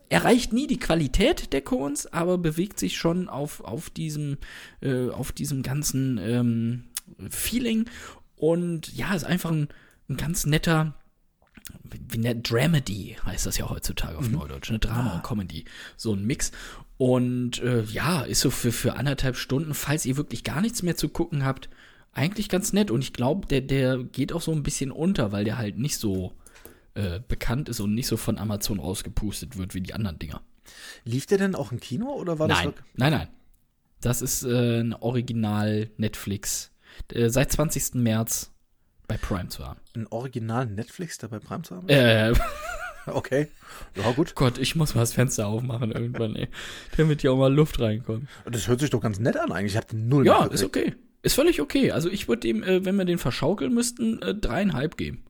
erreicht 0.10 0.54
nie 0.54 0.68
die 0.68 0.78
Qualität 0.78 1.54
der 1.54 1.62
Coens, 1.62 2.06
aber 2.06 2.38
bewegt 2.38 2.80
sich 2.80 2.98
schon 2.98 3.28
auf, 3.28 3.62
auf 3.62 3.90
diesem, 3.90 4.38
äh, 4.82 5.10
auf 5.10 5.32
diesem 5.32 5.63
ganzen 5.63 6.20
ähm, 6.20 6.84
Feeling. 7.30 7.86
Und 8.36 8.94
ja, 8.96 9.13
ist 9.16 9.24
einfach 9.24 9.52
ein, 9.52 9.70
ein 10.10 10.18
ganz 10.18 10.46
netter, 10.46 10.94
wie 11.92 12.18
nennt 12.18 12.50
Dramedy 12.50 13.18
heißt 13.25 13.46
das 13.46 13.58
ja 13.58 13.70
heutzutage 13.70 14.18
auf 14.18 14.30
Neudeutsch, 14.30 14.70
ne? 14.70 14.80
Drama 14.80 15.16
und 15.16 15.24
Comedy, 15.24 15.66
so 15.98 16.13
ein 16.13 16.25
Mix. 16.25 16.52
Und 16.98 17.62
äh, 17.62 17.84
ja, 17.84 18.22
ist 18.22 18.42
so 18.42 18.52
für, 18.52 18.72
für 18.72 18.96
anderthalb 18.96 19.36
Stunden, 19.36 19.74
falls 19.74 20.06
ihr 20.06 20.18
wirklich 20.18 20.44
gar 20.44 20.62
nichts 20.62 20.84
mehr 20.84 20.96
zu 20.96 21.10
gucken 21.10 21.44
habt, 21.44 21.70
eigentlich 22.12 22.50
ganz 22.50 22.74
nett. 22.74 22.92
Und 22.92 23.02
ich 23.02 23.13
glaube, 23.13 23.48
der, 23.48 23.62
der 23.62 23.98
geht 24.04 24.34
auch 24.34 24.42
so 24.42 24.52
ein 24.52 24.63
bisschen 24.63 24.92
unter, 24.92 25.32
weil 25.32 25.46
der 25.46 25.58
halt 25.58 25.80
nicht 25.80 25.98
so 25.98 26.34
äh, 26.95 27.19
bekannt 27.27 27.69
ist 27.69 27.79
und 27.79 27.93
nicht 27.95 28.07
so 28.07 28.17
von 28.17 28.38
Amazon 28.38 28.79
rausgepustet 28.79 29.57
wird 29.57 29.73
wie 29.73 29.81
die 29.81 29.93
anderen 29.93 30.19
Dinger. 30.19 30.41
Lief 31.03 31.25
der 31.25 31.38
denn 31.38 31.55
auch 31.55 31.71
im 31.71 31.79
Kino 31.79 32.09
oder 32.13 32.39
war 32.39 32.47
das 32.47 32.57
Nein, 32.59 32.65
wirklich- 32.67 32.85
nein, 32.95 33.12
nein. 33.13 33.27
Das 34.01 34.21
ist 34.21 34.43
äh, 34.43 34.81
ein 34.81 34.93
Original 34.93 35.89
Netflix. 35.97 36.71
Äh, 37.12 37.29
seit 37.29 37.51
20. 37.51 37.95
März 37.95 38.51
bei 39.07 39.17
Prime 39.17 39.47
zu 39.50 39.65
haben. 39.65 39.79
ein 39.95 40.07
Original 40.07 40.65
Netflix 40.65 41.17
dabei 41.17 41.39
Prime 41.39 41.63
zu 41.63 41.75
haben? 41.75 41.89
Äh, 41.89 42.33
Okay. 43.05 43.50
Ja, 43.97 44.12
gut. 44.12 44.33
Gott, 44.33 44.57
ich 44.57 44.77
muss 44.77 44.95
mal 44.95 45.01
das 45.01 45.12
Fenster 45.12 45.47
aufmachen 45.47 45.91
irgendwann, 45.91 46.38
ey. 46.38 46.47
Damit 46.95 47.19
hier 47.19 47.33
auch 47.33 47.38
mal 47.38 47.53
Luft 47.53 47.81
reinkommt. 47.81 48.29
Das 48.50 48.69
hört 48.69 48.79
sich 48.79 48.91
doch 48.91 49.01
ganz 49.01 49.19
nett 49.19 49.35
an 49.35 49.51
eigentlich. 49.51 49.73
Ich 49.73 49.77
habe 49.77 49.93
null 49.97 50.25
Ja, 50.25 50.45
ist 50.45 50.63
okay. 50.63 50.95
Ist 51.21 51.33
völlig 51.35 51.59
okay. 51.59 51.91
Also 51.91 52.09
ich 52.09 52.29
würde 52.29 52.39
dem, 52.47 52.63
äh, 52.63 52.85
wenn 52.85 52.95
wir 52.95 53.03
den 53.03 53.17
verschaukeln 53.17 53.73
müssten, 53.73 54.21
äh, 54.21 54.33
dreieinhalb 54.33 54.95
geben. 54.95 55.25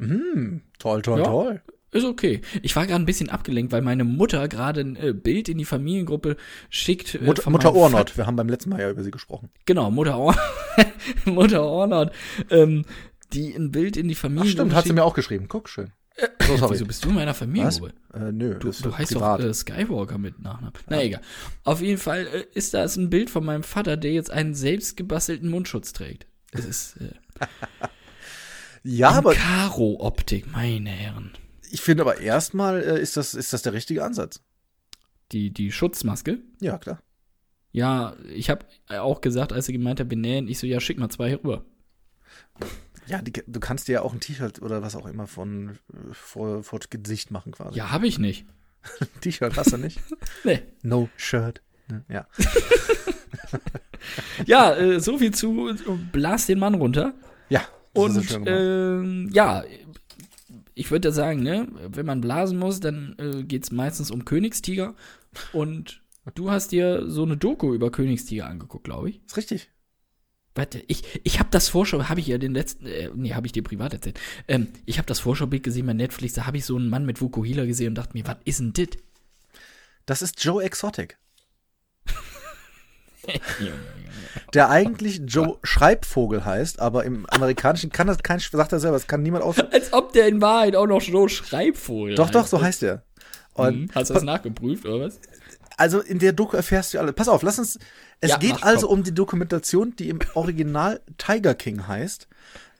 Hm, 0.00 0.62
toll, 0.78 1.02
toll, 1.02 1.18
Ja. 1.18 1.24
toll. 1.24 1.62
Ist 1.92 2.04
okay. 2.04 2.40
Ich 2.62 2.76
war 2.76 2.86
gerade 2.86 3.02
ein 3.02 3.06
bisschen 3.06 3.30
abgelenkt, 3.30 3.72
weil 3.72 3.82
meine 3.82 4.04
Mutter 4.04 4.46
gerade 4.46 4.80
ein 4.80 4.94
äh, 4.94 5.12
Bild 5.12 5.48
in 5.48 5.58
die 5.58 5.64
Familiengruppe 5.64 6.36
schickt. 6.68 7.16
Äh, 7.16 7.24
Mut, 7.24 7.44
Mutter 7.46 7.74
Ornott, 7.74 8.16
wir 8.16 8.26
haben 8.26 8.36
beim 8.36 8.48
letzten 8.48 8.70
Mal 8.70 8.80
ja 8.80 8.90
über 8.90 9.02
sie 9.02 9.10
gesprochen. 9.10 9.50
Genau, 9.66 9.90
Mutter, 9.90 10.16
Or 10.16 10.36
Mutter 11.24 11.62
Ornott, 11.64 12.12
ähm, 12.50 12.84
die 13.32 13.52
ein 13.54 13.72
Bild 13.72 13.96
in 13.96 14.06
die 14.06 14.14
Ach 14.14 14.20
Familie 14.20 14.50
stimmt, 14.52 14.72
hat 14.72 14.84
sie 14.84 14.92
mir 14.92 15.02
auch 15.04 15.14
geschrieben. 15.14 15.46
Guck, 15.48 15.68
schön. 15.68 15.90
So, 16.46 16.56
sorry. 16.58 16.74
Wieso 16.74 16.84
bist 16.86 17.04
du 17.04 17.08
in 17.08 17.14
meiner 17.16 17.34
Familiengruppe? 17.34 17.92
Äh, 18.14 18.30
nö, 18.30 18.54
Du, 18.60 18.70
du 18.70 18.96
heißt 18.96 19.12
privat. 19.14 19.40
doch 19.40 19.46
äh, 19.46 19.54
Skywalker 19.54 20.18
mit 20.18 20.38
Nachnamen. 20.40 20.72
Na 20.88 21.02
egal. 21.02 21.22
Auf 21.64 21.80
jeden 21.80 21.98
Fall 21.98 22.26
äh, 22.28 22.44
ist 22.54 22.72
das 22.72 22.96
ein 22.96 23.10
Bild 23.10 23.30
von 23.30 23.44
meinem 23.44 23.62
Vater, 23.64 23.96
der 23.96 24.12
jetzt 24.12 24.30
einen 24.30 24.54
selbstgebastelten 24.54 25.48
Mundschutz 25.50 25.92
trägt. 25.92 26.26
Das 26.52 26.64
ist 26.66 26.98
ja, 28.82 29.10
aber 29.10 29.34
Karo-Optik, 29.34 30.50
meine 30.52 30.90
Herren. 30.90 31.32
ich 31.70 31.80
finde 31.80 32.02
aber 32.02 32.20
erstmal 32.20 32.82
äh, 32.82 33.00
ist, 33.00 33.16
das, 33.16 33.34
ist 33.34 33.52
das 33.52 33.62
der 33.62 33.72
richtige 33.72 34.04
Ansatz. 34.04 34.42
Die, 35.32 35.52
die 35.52 35.70
Schutzmaske. 35.70 36.38
Ja, 36.60 36.78
klar. 36.78 37.00
Ja, 37.72 38.16
ich 38.34 38.50
habe 38.50 38.66
auch 38.88 39.20
gesagt, 39.20 39.52
als 39.52 39.66
sie 39.66 39.72
gemeint 39.72 40.00
hat, 40.00 40.08
benähen, 40.08 40.48
ich 40.48 40.58
so, 40.58 40.66
ja, 40.66 40.80
schick 40.80 40.98
mal 40.98 41.08
zwei 41.08 41.28
hier 41.28 41.38
rüber. 41.38 41.64
Ja, 43.06 43.22
die, 43.22 43.32
du 43.32 43.60
kannst 43.60 43.86
dir 43.88 43.92
ja 43.92 44.02
auch 44.02 44.12
ein 44.12 44.20
T-Shirt 44.20 44.60
oder 44.62 44.82
was 44.82 44.96
auch 44.96 45.06
immer 45.06 45.26
von 45.26 45.78
äh, 45.92 46.12
vor, 46.12 46.62
vor 46.62 46.78
das 46.80 46.90
Gesicht 46.90 47.30
machen 47.30 47.52
quasi. 47.52 47.78
Ja, 47.78 47.90
habe 47.90 48.06
ich 48.06 48.18
nicht. 48.18 48.44
T-Shirt 49.20 49.56
hast 49.56 49.72
du 49.72 49.76
nicht? 49.76 50.00
Nee. 50.44 50.62
No 50.82 51.08
shirt. 51.16 51.62
Ne, 51.88 52.04
Ja. 52.08 52.26
Ja, 54.46 54.74
äh, 54.74 54.98
so 55.00 55.18
viel 55.18 55.32
zu 55.34 55.68
äh, 55.68 55.74
Blas 56.12 56.46
den 56.46 56.58
Mann 56.58 56.74
runter. 56.74 57.12
Ja. 57.50 57.62
Das 57.94 58.16
Und 58.36 58.44
ähm, 58.46 59.30
ja, 59.32 59.64
ich 60.74 60.90
würde 60.90 61.08
ja 61.08 61.12
sagen, 61.12 61.42
ne, 61.42 61.68
wenn 61.88 62.06
man 62.06 62.20
blasen 62.20 62.58
muss, 62.58 62.80
dann 62.80 63.16
äh, 63.18 63.42
geht 63.42 63.64
es 63.64 63.70
meistens 63.70 64.10
um 64.10 64.24
Königstiger. 64.24 64.94
Und 65.52 66.02
du 66.34 66.50
hast 66.50 66.72
dir 66.72 67.08
so 67.08 67.22
eine 67.22 67.36
Doku 67.36 67.74
über 67.74 67.90
Königstiger 67.90 68.46
angeguckt, 68.46 68.84
glaube 68.84 69.10
ich. 69.10 69.24
Ist 69.26 69.36
richtig. 69.36 69.70
Warte, 70.54 70.82
ich, 70.88 71.04
ich 71.22 71.38
habe 71.38 71.48
das 71.52 71.68
Vorschau, 71.68 72.08
habe 72.08 72.20
ich 72.20 72.26
ja 72.26 72.36
den 72.36 72.54
letzten, 72.54 72.86
äh, 72.86 73.10
nee, 73.14 73.34
habe 73.34 73.46
ich 73.46 73.52
dir 73.52 73.62
privat 73.62 73.92
erzählt. 73.92 74.18
Ähm, 74.48 74.68
ich 74.84 74.98
habe 74.98 75.06
das 75.06 75.20
Vorschaubild 75.20 75.62
gesehen 75.62 75.86
bei 75.86 75.92
Netflix, 75.92 76.34
da 76.34 76.46
habe 76.46 76.56
ich 76.56 76.64
so 76.64 76.76
einen 76.76 76.88
Mann 76.88 77.06
mit 77.06 77.20
Vokuhila 77.20 77.66
gesehen 77.66 77.88
und 77.88 77.94
dachte 77.94 78.14
mir, 78.14 78.26
was 78.26 78.38
ist 78.44 78.58
denn 78.58 78.72
dit? 78.72 78.98
Das 80.06 80.22
ist 80.22 80.42
Joe 80.42 80.62
Exotic. 80.62 81.18
Der 84.54 84.68
eigentlich 84.70 85.22
Joe 85.26 85.58
Schreibvogel 85.62 86.44
heißt, 86.44 86.80
aber 86.80 87.04
im 87.04 87.26
Amerikanischen 87.30 87.90
kann 87.90 88.06
das 88.06 88.18
kein, 88.22 88.38
sagt 88.40 88.72
er 88.72 88.80
selber, 88.80 88.96
das 88.96 89.06
kann 89.06 89.22
niemand 89.22 89.44
aus. 89.44 89.58
Als 89.58 89.92
ob 89.92 90.12
der 90.12 90.26
in 90.28 90.40
Wahrheit 90.40 90.76
auch 90.76 90.86
noch 90.86 91.02
Joe 91.02 91.28
Schreibvogel 91.28 92.14
Doch, 92.16 92.30
doch, 92.30 92.42
heißt. 92.42 92.50
so 92.50 92.60
heißt 92.62 92.82
er. 92.84 93.04
Und 93.54 93.74
Hm, 93.74 93.90
Hast 93.94 94.10
du 94.10 94.14
das 94.14 94.22
nachgeprüft, 94.22 94.86
oder 94.86 95.04
was? 95.06 95.20
also 95.76 96.00
in 96.00 96.18
der 96.18 96.32
Doku 96.32 96.56
erfährst 96.56 96.94
du 96.94 96.98
alle. 96.98 97.12
Pass 97.12 97.28
auf, 97.28 97.42
lass 97.42 97.58
uns. 97.58 97.78
Es 98.20 98.30
Ja, 98.30 98.36
geht 98.38 98.52
mach, 98.52 98.62
also 98.62 98.86
komm. 98.88 98.98
um 98.98 99.04
die 99.04 99.14
Dokumentation, 99.14 99.94
die 99.96 100.08
im 100.08 100.18
Original 100.34 101.00
Tiger 101.16 101.54
King 101.54 101.86
heißt. 101.86 102.28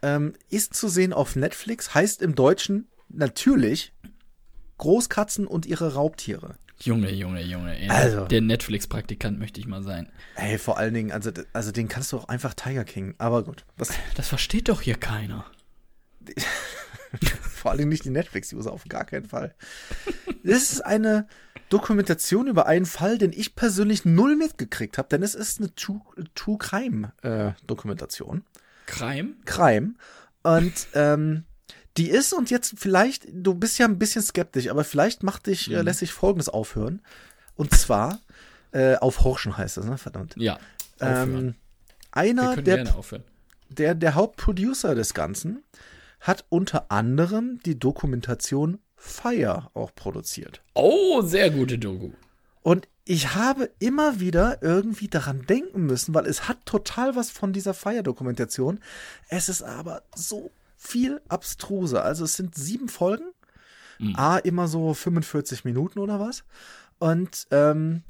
Ähm, 0.02 0.35
ist 0.50 0.75
zu 0.75 0.88
sehen 0.88 1.12
auf 1.12 1.35
Netflix, 1.37 1.94
heißt 1.94 2.23
im 2.23 2.35
Deutschen 2.35 2.88
natürlich 3.09 3.92
Großkatzen 4.78 5.47
und 5.47 5.66
ihre 5.66 5.94
Raubtiere. 5.94 6.54
Junge, 6.82 7.10
Junge, 7.12 7.42
Junge. 7.42 7.78
Ey. 7.78 7.88
Also. 7.88 8.25
Der 8.26 8.40
Netflix-Praktikant 8.40 9.38
möchte 9.38 9.60
ich 9.60 9.66
mal 9.66 9.82
sein. 9.82 10.10
Ey, 10.37 10.58
vor 10.58 10.78
allen 10.78 10.94
Dingen, 10.94 11.12
also, 11.12 11.30
also 11.52 11.72
den 11.72 11.88
kannst 11.88 12.12
du 12.12 12.16
auch 12.18 12.28
einfach 12.28 12.54
Tiger 12.54 12.84
King. 12.84 13.14
Aber 13.18 13.44
gut, 13.44 13.64
was, 13.76 13.90
Das 14.14 14.28
versteht 14.28 14.68
doch 14.68 14.80
hier 14.80 14.96
keiner. 14.96 15.44
vor 17.42 17.70
allen 17.70 17.78
Dingen 17.78 17.90
nicht 17.90 18.04
die 18.04 18.10
Netflix-User, 18.10 18.72
auf 18.72 18.84
gar 18.88 19.04
keinen 19.04 19.26
Fall. 19.26 19.54
Das 20.42 20.72
ist 20.72 20.80
eine 20.80 21.26
Dokumentation 21.68 22.46
über 22.46 22.66
einen 22.66 22.87
Fall, 22.87 23.18
den 23.18 23.32
ich 23.32 23.54
persönlich 23.54 24.04
null 24.04 24.37
mitgekriegt 24.37 24.96
habe, 24.96 25.08
denn 25.08 25.22
es 25.22 25.34
ist 25.34 25.60
eine 25.60 25.75
True, 25.75 26.00
True 26.34 26.56
Crime-Dokumentation. 26.58 28.44
Crime? 28.87 29.34
Crime. 29.44 29.94
Und 30.42 30.88
ähm, 30.94 31.44
die 32.00 32.09
ist, 32.09 32.33
und 32.33 32.50
jetzt 32.50 32.76
vielleicht, 32.78 33.26
du 33.30 33.52
bist 33.52 33.78
ja 33.78 33.85
ein 33.85 33.99
bisschen 33.99 34.23
skeptisch, 34.23 34.69
aber 34.69 34.85
vielleicht 34.85 35.23
macht 35.23 35.47
dich, 35.47 35.71
äh, 35.71 35.83
lässt 35.83 35.99
sich 35.99 36.12
Folgendes 36.12 36.49
aufhören. 36.49 37.02
Und 37.57 37.75
zwar, 37.75 38.21
äh, 38.73 38.97
auf 38.97 39.23
Horschen 39.23 39.59
heißt 39.59 39.76
das, 39.76 39.85
ne? 39.85 39.99
Verdammt. 39.99 40.35
Ja. 40.38 40.59
Ähm, 40.99 41.57
einer 42.11 42.57
der, 42.57 42.88
der, 43.69 43.95
der 43.95 44.14
Hauptproducer 44.14 44.95
des 44.95 45.12
Ganzen 45.12 45.62
hat 46.21 46.47
unter 46.49 46.90
anderem 46.90 47.61
die 47.66 47.78
Dokumentation 47.78 48.78
Fire 48.97 49.71
auch 49.75 49.95
produziert. 49.95 50.62
Oh, 50.73 51.21
sehr 51.21 51.50
gute 51.50 51.78
Doku. 51.78 52.12
Und 52.62 52.88
ich 53.04 53.35
habe 53.35 53.69
immer 53.78 54.21
wieder 54.21 54.62
irgendwie 54.62 55.09
daran 55.09 55.45
denken 55.45 55.85
müssen, 55.85 56.14
weil 56.14 56.25
es 56.25 56.49
hat 56.49 56.64
total 56.64 57.14
was 57.14 57.30
von 57.30 57.52
dieser 57.52 57.75
Fire-Dokumentation. 57.75 58.80
Es 59.28 59.50
ist 59.50 59.62
aber 59.62 60.02
so 60.14 60.50
viel 60.80 61.20
abstruser. 61.28 62.02
Also 62.04 62.25
es 62.25 62.34
sind 62.34 62.54
sieben 62.54 62.88
Folgen, 62.88 63.26
a 64.16 64.38
immer 64.38 64.66
so 64.66 64.94
45 64.94 65.66
Minuten 65.66 65.99
oder 65.99 66.18
was. 66.18 66.44
Und 66.99 67.46
ähm, 67.50 68.02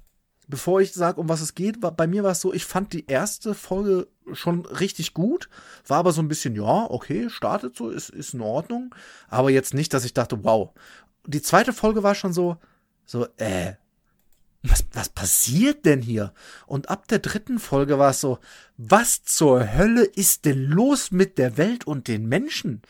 bevor 0.46 0.80
ich 0.80 0.92
sage, 0.92 1.20
um 1.20 1.28
was 1.28 1.40
es 1.40 1.56
geht, 1.56 1.82
war, 1.82 1.90
bei 1.90 2.06
mir 2.06 2.22
war 2.22 2.30
es 2.30 2.40
so, 2.40 2.54
ich 2.54 2.64
fand 2.64 2.92
die 2.92 3.06
erste 3.08 3.54
Folge 3.54 4.06
schon 4.32 4.64
richtig 4.66 5.14
gut, 5.14 5.48
war 5.86 5.98
aber 5.98 6.12
so 6.12 6.22
ein 6.22 6.28
bisschen, 6.28 6.54
ja, 6.54 6.88
okay, 6.88 7.28
startet 7.28 7.76
so, 7.76 7.90
ist, 7.90 8.10
ist 8.10 8.34
in 8.34 8.40
Ordnung, 8.40 8.94
aber 9.28 9.50
jetzt 9.50 9.74
nicht, 9.74 9.92
dass 9.92 10.04
ich 10.04 10.14
dachte, 10.14 10.44
wow. 10.44 10.70
Die 11.26 11.42
zweite 11.42 11.72
Folge 11.72 12.04
war 12.04 12.14
schon 12.14 12.32
so, 12.32 12.56
so, 13.04 13.26
äh, 13.36 13.74
was, 14.62 14.84
was 14.92 15.08
passiert 15.08 15.86
denn 15.86 16.02
hier? 16.02 16.32
Und 16.66 16.90
ab 16.90 17.08
der 17.08 17.18
dritten 17.18 17.58
Folge 17.58 17.98
war 17.98 18.10
es 18.10 18.20
so, 18.20 18.38
was 18.76 19.24
zur 19.24 19.74
Hölle 19.74 20.04
ist 20.04 20.44
denn 20.44 20.64
los 20.64 21.10
mit 21.10 21.38
der 21.38 21.56
Welt 21.56 21.86
und 21.86 22.08
den 22.08 22.26
Menschen? 22.26 22.82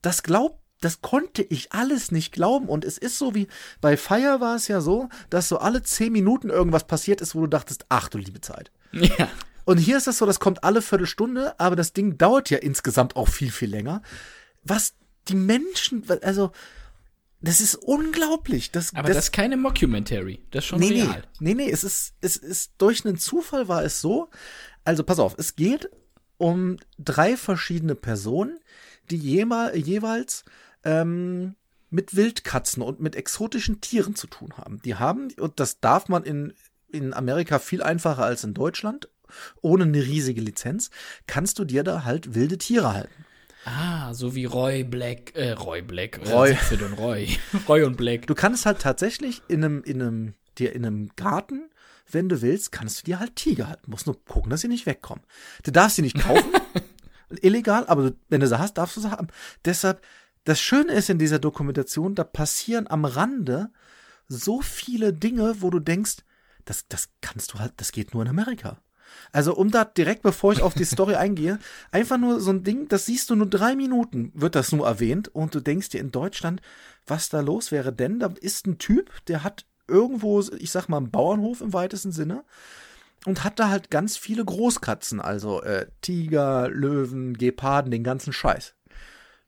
Das 0.00 0.22
glaubt, 0.22 0.60
das 0.80 1.00
konnte 1.00 1.42
ich 1.42 1.72
alles 1.72 2.12
nicht 2.12 2.32
glauben. 2.32 2.68
Und 2.68 2.84
es 2.84 2.98
ist 2.98 3.18
so 3.18 3.34
wie, 3.34 3.48
bei 3.80 3.96
Fire 3.96 4.40
war 4.40 4.54
es 4.54 4.68
ja 4.68 4.80
so, 4.80 5.08
dass 5.28 5.48
so 5.48 5.58
alle 5.58 5.82
zehn 5.82 6.12
Minuten 6.12 6.50
irgendwas 6.50 6.86
passiert 6.86 7.20
ist, 7.20 7.34
wo 7.34 7.40
du 7.40 7.48
dachtest, 7.48 7.86
ach 7.88 8.08
du 8.08 8.18
liebe 8.18 8.40
Zeit. 8.40 8.70
Ja. 8.92 9.28
Und 9.64 9.76
hier 9.76 9.98
ist 9.98 10.08
es 10.08 10.16
so, 10.16 10.24
das 10.24 10.40
kommt 10.40 10.64
alle 10.64 10.80
Viertelstunde, 10.80 11.60
aber 11.60 11.76
das 11.76 11.92
Ding 11.92 12.16
dauert 12.16 12.48
ja 12.48 12.56
insgesamt 12.56 13.16
auch 13.16 13.28
viel, 13.28 13.52
viel 13.52 13.68
länger. 13.68 14.00
Was 14.64 14.94
die 15.28 15.34
Menschen, 15.34 16.04
also, 16.22 16.52
das 17.40 17.60
ist 17.60 17.76
unglaublich. 17.76 18.72
Das, 18.72 18.94
Aber 18.94 19.08
das, 19.08 19.26
ist 19.26 19.32
keine 19.32 19.56
Mockumentary. 19.56 20.40
Das 20.50 20.64
ist 20.64 20.68
schon 20.68 20.80
nee, 20.80 21.02
real. 21.02 21.22
Nee, 21.38 21.54
nee, 21.54 21.70
es 21.70 21.84
ist, 21.84 22.14
es 22.20 22.36
ist 22.36 22.72
durch 22.78 23.04
einen 23.04 23.18
Zufall 23.18 23.68
war 23.68 23.84
es 23.84 24.00
so. 24.00 24.30
Also 24.84 25.04
pass 25.04 25.18
auf, 25.18 25.34
es 25.38 25.54
geht 25.54 25.88
um 26.36 26.78
drei 26.98 27.36
verschiedene 27.36 27.94
Personen, 27.94 28.58
die 29.10 29.16
jema, 29.16 29.74
jeweils 29.74 30.44
ähm, 30.84 31.54
mit 31.90 32.16
Wildkatzen 32.16 32.82
und 32.82 33.00
mit 33.00 33.16
exotischen 33.16 33.80
Tieren 33.80 34.14
zu 34.14 34.26
tun 34.26 34.54
haben. 34.56 34.82
Die 34.82 34.96
haben, 34.96 35.32
und 35.38 35.60
das 35.60 35.80
darf 35.80 36.08
man 36.08 36.24
in, 36.24 36.54
in 36.90 37.14
Amerika 37.14 37.58
viel 37.58 37.82
einfacher 37.82 38.24
als 38.24 38.44
in 38.44 38.54
Deutschland, 38.54 39.08
ohne 39.60 39.84
eine 39.84 40.02
riesige 40.02 40.40
Lizenz, 40.40 40.90
kannst 41.26 41.58
du 41.58 41.64
dir 41.64 41.82
da 41.82 42.04
halt 42.04 42.34
wilde 42.34 42.58
Tiere 42.58 42.94
halten. 42.94 43.24
Ah, 43.70 44.14
so 44.14 44.34
wie 44.34 44.46
Roy 44.46 44.82
Black, 44.82 45.36
äh, 45.36 45.52
Roy 45.52 45.82
Black, 45.82 46.20
Roy. 46.26 46.52
Äh, 46.52 46.82
und 46.82 46.94
Roy. 46.94 47.38
Roy 47.68 47.82
und 47.82 47.98
Black. 47.98 48.26
Du 48.26 48.34
kannst 48.34 48.64
halt 48.64 48.80
tatsächlich 48.80 49.42
in 49.46 49.62
einem, 49.62 49.82
in 49.82 50.00
einem, 50.00 50.34
dir 50.56 50.72
in 50.74 50.86
einem 50.86 51.10
Garten, 51.16 51.68
wenn 52.10 52.30
du 52.30 52.40
willst, 52.40 52.72
kannst 52.72 53.00
du 53.00 53.04
dir 53.04 53.20
halt 53.20 53.36
Tiger 53.36 53.68
halten. 53.68 53.90
Musst 53.90 54.06
nur 54.06 54.24
gucken, 54.24 54.48
dass 54.48 54.62
sie 54.62 54.68
nicht 54.68 54.86
wegkommen. 54.86 55.22
Du 55.64 55.70
darfst 55.70 55.96
sie 55.96 56.02
nicht 56.02 56.18
kaufen. 56.18 56.50
illegal, 57.42 57.86
aber 57.88 58.12
wenn 58.30 58.40
du 58.40 58.46
sie 58.46 58.58
hast, 58.58 58.78
darfst 58.78 58.96
du 58.96 59.02
sie 59.02 59.10
haben. 59.10 59.28
Deshalb, 59.66 60.02
das 60.44 60.58
Schöne 60.58 60.92
ist 60.94 61.10
in 61.10 61.18
dieser 61.18 61.38
Dokumentation, 61.38 62.14
da 62.14 62.24
passieren 62.24 62.86
am 62.88 63.04
Rande 63.04 63.70
so 64.28 64.62
viele 64.62 65.12
Dinge, 65.12 65.60
wo 65.60 65.68
du 65.68 65.78
denkst, 65.78 66.16
das, 66.64 66.88
das 66.88 67.10
kannst 67.20 67.52
du 67.52 67.58
halt, 67.58 67.74
das 67.76 67.92
geht 67.92 68.14
nur 68.14 68.22
in 68.22 68.28
Amerika. 68.28 68.78
Also 69.32 69.54
um 69.54 69.70
da 69.70 69.84
direkt, 69.84 70.22
bevor 70.22 70.52
ich 70.52 70.62
auf 70.62 70.74
die 70.74 70.84
Story 70.84 71.14
eingehe, 71.16 71.58
einfach 71.90 72.18
nur 72.18 72.40
so 72.40 72.50
ein 72.50 72.64
Ding, 72.64 72.88
das 72.88 73.06
siehst 73.06 73.30
du 73.30 73.34
nur 73.34 73.48
drei 73.48 73.76
Minuten, 73.76 74.32
wird 74.34 74.54
das 74.54 74.72
nur 74.72 74.86
erwähnt 74.86 75.28
und 75.28 75.54
du 75.54 75.60
denkst 75.60 75.90
dir 75.90 76.00
in 76.00 76.10
Deutschland, 76.10 76.60
was 77.06 77.28
da 77.28 77.40
los 77.40 77.72
wäre, 77.72 77.92
denn 77.92 78.20
da 78.20 78.32
ist 78.40 78.66
ein 78.66 78.78
Typ, 78.78 79.10
der 79.26 79.44
hat 79.44 79.64
irgendwo, 79.86 80.40
ich 80.58 80.70
sag 80.70 80.88
mal, 80.88 80.98
einen 80.98 81.10
Bauernhof 81.10 81.60
im 81.60 81.72
weitesten 81.72 82.12
Sinne 82.12 82.44
und 83.26 83.44
hat 83.44 83.58
da 83.58 83.68
halt 83.68 83.90
ganz 83.90 84.16
viele 84.16 84.44
Großkatzen, 84.44 85.20
also 85.20 85.62
äh, 85.62 85.86
Tiger, 86.02 86.68
Löwen, 86.68 87.36
Geparden, 87.36 87.90
den 87.90 88.04
ganzen 88.04 88.32
Scheiß. 88.32 88.74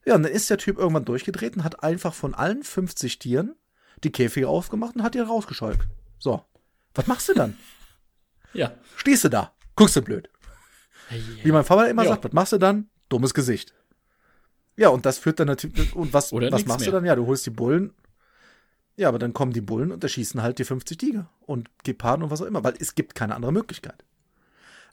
Ja, 0.05 0.15
und 0.15 0.23
dann 0.23 0.33
ist 0.33 0.49
der 0.49 0.59
Typ 0.59 0.79
irgendwann 0.79 1.05
durchgedreht 1.05 1.57
und 1.57 1.65
hat 1.65 1.83
einfach 1.83 2.15
von 2.15 2.35
allen 2.35 2.63
50 2.63 3.19
Tieren 3.19 3.55
die 4.03 4.13
Käfige 4.13 4.49
aufgemacht 4.49 4.97
und 4.97 5.03
hat 5.03 5.15
die 5.15 5.19
rausgescheucht. 5.19 5.87
So, 6.19 6.43
was 6.95 7.07
machst 7.07 7.29
du 7.29 7.35
dann? 7.35 7.57
Ja. 8.53 8.73
Stehst 8.97 9.25
du 9.25 9.29
da, 9.29 9.53
guckst 9.77 9.97
du 9.97 10.03
blöd. 10.03 10.29
Wie 11.43 11.53
mein 11.53 11.65
Vater 11.65 11.89
immer 11.89 12.05
Ja. 12.05 12.11
sagt, 12.11 12.25
was 12.25 12.33
machst 12.33 12.53
du 12.53 12.59
dann? 12.59 12.89
Dummes 13.09 13.35
Gesicht. 13.35 13.75
Ja, 14.77 14.89
und 14.89 15.05
das 15.07 15.19
führt 15.19 15.41
dann 15.41 15.49
natürlich, 15.49 15.95
und 15.95 16.13
was, 16.15 16.33
was 16.33 16.67
machst 16.67 16.87
du 16.87 16.91
mehr. 16.91 17.01
dann? 17.01 17.05
Ja, 17.05 17.15
du 17.17 17.27
holst 17.27 17.45
die 17.47 17.51
Bullen. 17.51 17.93
Ja, 18.97 19.09
aber 19.09 19.19
dann 19.19 19.33
kommen 19.33 19.53
die 19.53 19.61
Bullen 19.61 19.93
und 19.93 20.03
erschießen 20.03 20.43
halt 20.43 20.59
die 20.59 20.65
50 20.65 20.99
Tiger 20.99 21.29
und 21.47 21.69
Geparden 21.85 22.23
und 22.25 22.31
was 22.31 22.43
auch 22.43 22.47
immer, 22.47 22.63
weil 22.65 22.75
es 22.79 22.95
gibt 22.95 23.15
keine 23.15 23.35
andere 23.35 23.53
Möglichkeit. 23.53 24.05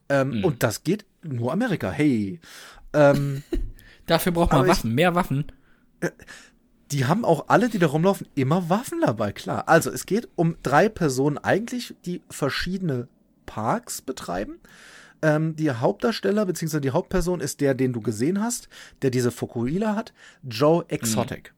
Ähm, 0.10 0.32
Hm. 0.34 0.46
Und 0.46 0.64
das 0.64 0.84
geht 0.84 1.06
nur 1.24 1.52
Amerika. 1.52 1.92
Hey. 1.92 2.40
Ähm, 2.94 3.44
Dafür 4.08 4.32
braucht 4.32 4.52
man 4.52 4.62
Aber 4.62 4.68
ich- 4.68 4.78
Waffen, 4.78 4.96
mehr 4.96 5.14
Waffen. 5.16 5.52
die 6.92 7.06
haben 7.06 7.26
auch 7.26 7.50
alle, 7.50 7.68
die 7.70 7.80
da 7.80 7.88
rumlaufen, 7.88 8.28
immer 8.36 8.70
Waffen 8.70 9.02
dabei, 9.02 9.34
klar. 9.34 9.68
Also 9.68 9.92
es 9.92 10.06
geht 10.06 10.30
um 10.36 10.56
drei 10.64 10.88
Personen 10.90 11.38
eigentlich, 11.38 11.94
die 12.06 12.22
verschiedene 12.30 13.10
Parks 13.48 14.04
betreiben. 14.04 14.60
Ähm, 15.24 15.56
die 15.56 15.72
Hauptdarsteller 15.72 16.46
bzw. 16.46 16.80
die 16.80 16.92
Hauptperson 16.92 17.40
ist 17.40 17.60
der, 17.62 17.74
den 17.74 17.94
du 17.94 18.02
gesehen 18.02 18.40
hast, 18.40 18.70
der 19.02 19.10
diese 19.10 19.32
Fokuhila 19.32 19.96
hat, 19.96 20.14
Joe 20.44 20.86
Exotic. 20.90 21.54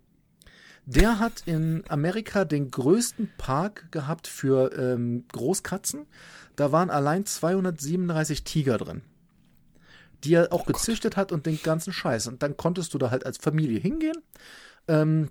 Der 0.85 1.19
hat 1.19 1.43
in 1.45 1.83
Amerika 1.89 2.45
den 2.45 2.71
größten 2.71 3.29
Park 3.37 3.91
gehabt 3.91 4.27
für 4.27 4.71
ähm, 4.77 5.25
Großkatzen. 5.31 6.07
Da 6.55 6.71
waren 6.71 6.89
allein 6.89 7.25
237 7.25 8.43
Tiger 8.43 8.77
drin, 8.77 9.01
die 10.23 10.33
er 10.33 10.51
auch 10.51 10.65
gezüchtet 10.65 11.15
hat 11.17 11.31
und 11.31 11.45
den 11.45 11.61
ganzen 11.61 11.93
Scheiß. 11.93 12.27
Und 12.27 12.41
dann 12.41 12.57
konntest 12.57 12.93
du 12.93 12.97
da 12.97 13.11
halt 13.11 13.25
als 13.25 13.37
Familie 13.37 13.79
hingehen. 13.79 14.17
Ähm, 14.87 15.29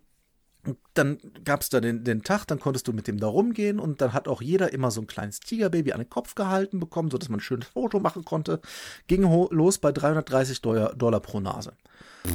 dann 0.94 1.18
gab 1.44 1.62
es 1.62 1.70
da 1.70 1.80
den, 1.80 2.04
den 2.04 2.22
Tag, 2.22 2.44
dann 2.46 2.60
konntest 2.60 2.88
du 2.88 2.92
mit 2.92 3.06
dem 3.06 3.18
da 3.18 3.26
rumgehen 3.26 3.78
und 3.78 4.00
dann 4.00 4.12
hat 4.12 4.28
auch 4.28 4.42
jeder 4.42 4.72
immer 4.72 4.90
so 4.90 5.00
ein 5.00 5.06
kleines 5.06 5.40
Tigerbaby 5.40 5.92
an 5.92 6.00
den 6.00 6.10
Kopf 6.10 6.34
gehalten 6.34 6.80
bekommen, 6.80 7.10
sodass 7.10 7.28
man 7.28 7.38
ein 7.38 7.42
schönes 7.42 7.68
Foto 7.68 8.00
machen 8.00 8.24
konnte. 8.24 8.60
Ging 9.06 9.22
los 9.22 9.78
bei 9.78 9.92
330 9.92 10.60
Dollar, 10.60 10.94
Dollar 10.94 11.20
pro 11.20 11.40
Nase. 11.40 11.72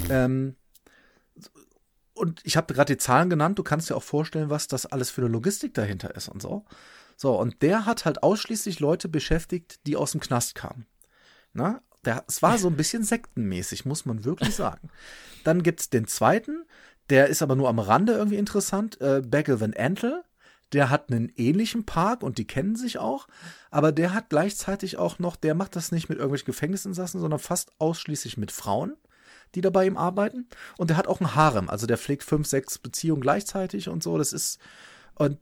Ähm, 0.10 0.56
und 2.14 2.42
ich 2.44 2.58
habe 2.58 2.74
gerade 2.74 2.94
die 2.94 2.98
Zahlen 2.98 3.30
genannt, 3.30 3.60
du 3.60 3.64
kannst 3.64 3.90
dir 3.90 3.96
auch 3.96 4.04
vorstellen, 4.04 4.50
was 4.50 4.68
das 4.68 4.86
alles 4.86 5.10
für 5.10 5.22
eine 5.22 5.32
Logistik 5.32 5.74
dahinter 5.74 6.16
ist 6.16 6.30
und 6.30 6.42
so. 6.42 6.66
So, 7.18 7.40
und 7.40 7.62
der 7.62 7.86
hat 7.86 8.06
halt 8.06 8.24
ausschließlich 8.24 8.80
Leute 8.80 9.10
beschäftigt, 9.10 9.86
die 9.86 9.96
aus 9.96 10.12
dem 10.12 10.22
Knast 10.22 10.56
kamen. 10.56 10.86
Na, 11.54 11.82
der, 12.06 12.24
es 12.28 12.42
war 12.42 12.58
so 12.58 12.68
ein 12.68 12.76
bisschen 12.76 13.04
sektenmäßig, 13.04 13.86
muss 13.86 14.06
man 14.06 14.26
wirklich 14.26 14.56
sagen. 14.56 14.90
Dann 15.44 15.64
gibt's 15.64 15.90
den 15.90 16.08
zweiten, 16.08 16.66
der 17.10 17.28
ist 17.28 17.42
aber 17.42 17.56
nur 17.56 17.70
am 17.70 17.80
Rande 17.80 18.13
irgendwie 18.13 18.38
interessant, 18.38 19.00
äh, 19.02 19.22
Bagel 19.26 19.60
Van 19.60 19.74
Antle. 19.74 20.24
Der 20.72 20.89
hat 20.89 21.12
einen 21.12 21.32
ähnlichen 21.36 21.86
Park 21.86 22.24
und 22.24 22.39
die 22.39 22.48
kennen 22.48 22.76
sich 22.76 22.98
auch, 22.98 23.28
aber 23.70 23.92
der 23.92 24.12
hat 24.12 24.30
gleichzeitig 24.30 24.98
auch 24.98 25.20
noch, 25.20 25.36
der 25.36 25.54
macht 25.54 25.76
das 25.76 25.92
nicht 25.92 26.10
mit 26.10 26.18
irgendwelchen 26.18 26.48
Gefängnisinsassen, 26.48 27.22
sondern 27.22 27.39
fast 27.39 27.72
ausschließlich 27.78 28.38
mit 28.38 28.52
Frauen, 28.52 28.96
die 29.54 29.62
da 29.62 29.70
bei 29.70 29.86
ihm 29.86 29.98
arbeiten. 29.98 30.48
Und 30.78 30.89
der 30.89 30.98
hat 30.98 31.08
auch 31.08 31.22
ein 31.22 31.36
Harem, 31.36 31.70
also 31.70 31.86
der 31.86 32.00
pflegt 32.00 32.24
fünf, 32.24 32.48
sechs 32.48 32.80
Beziehungen 32.80 33.22
gleichzeitig 33.22 33.88
und 33.88 34.02
so. 34.02 34.18
Das 34.18 34.34
ist, 34.34 34.60
und 35.13 35.38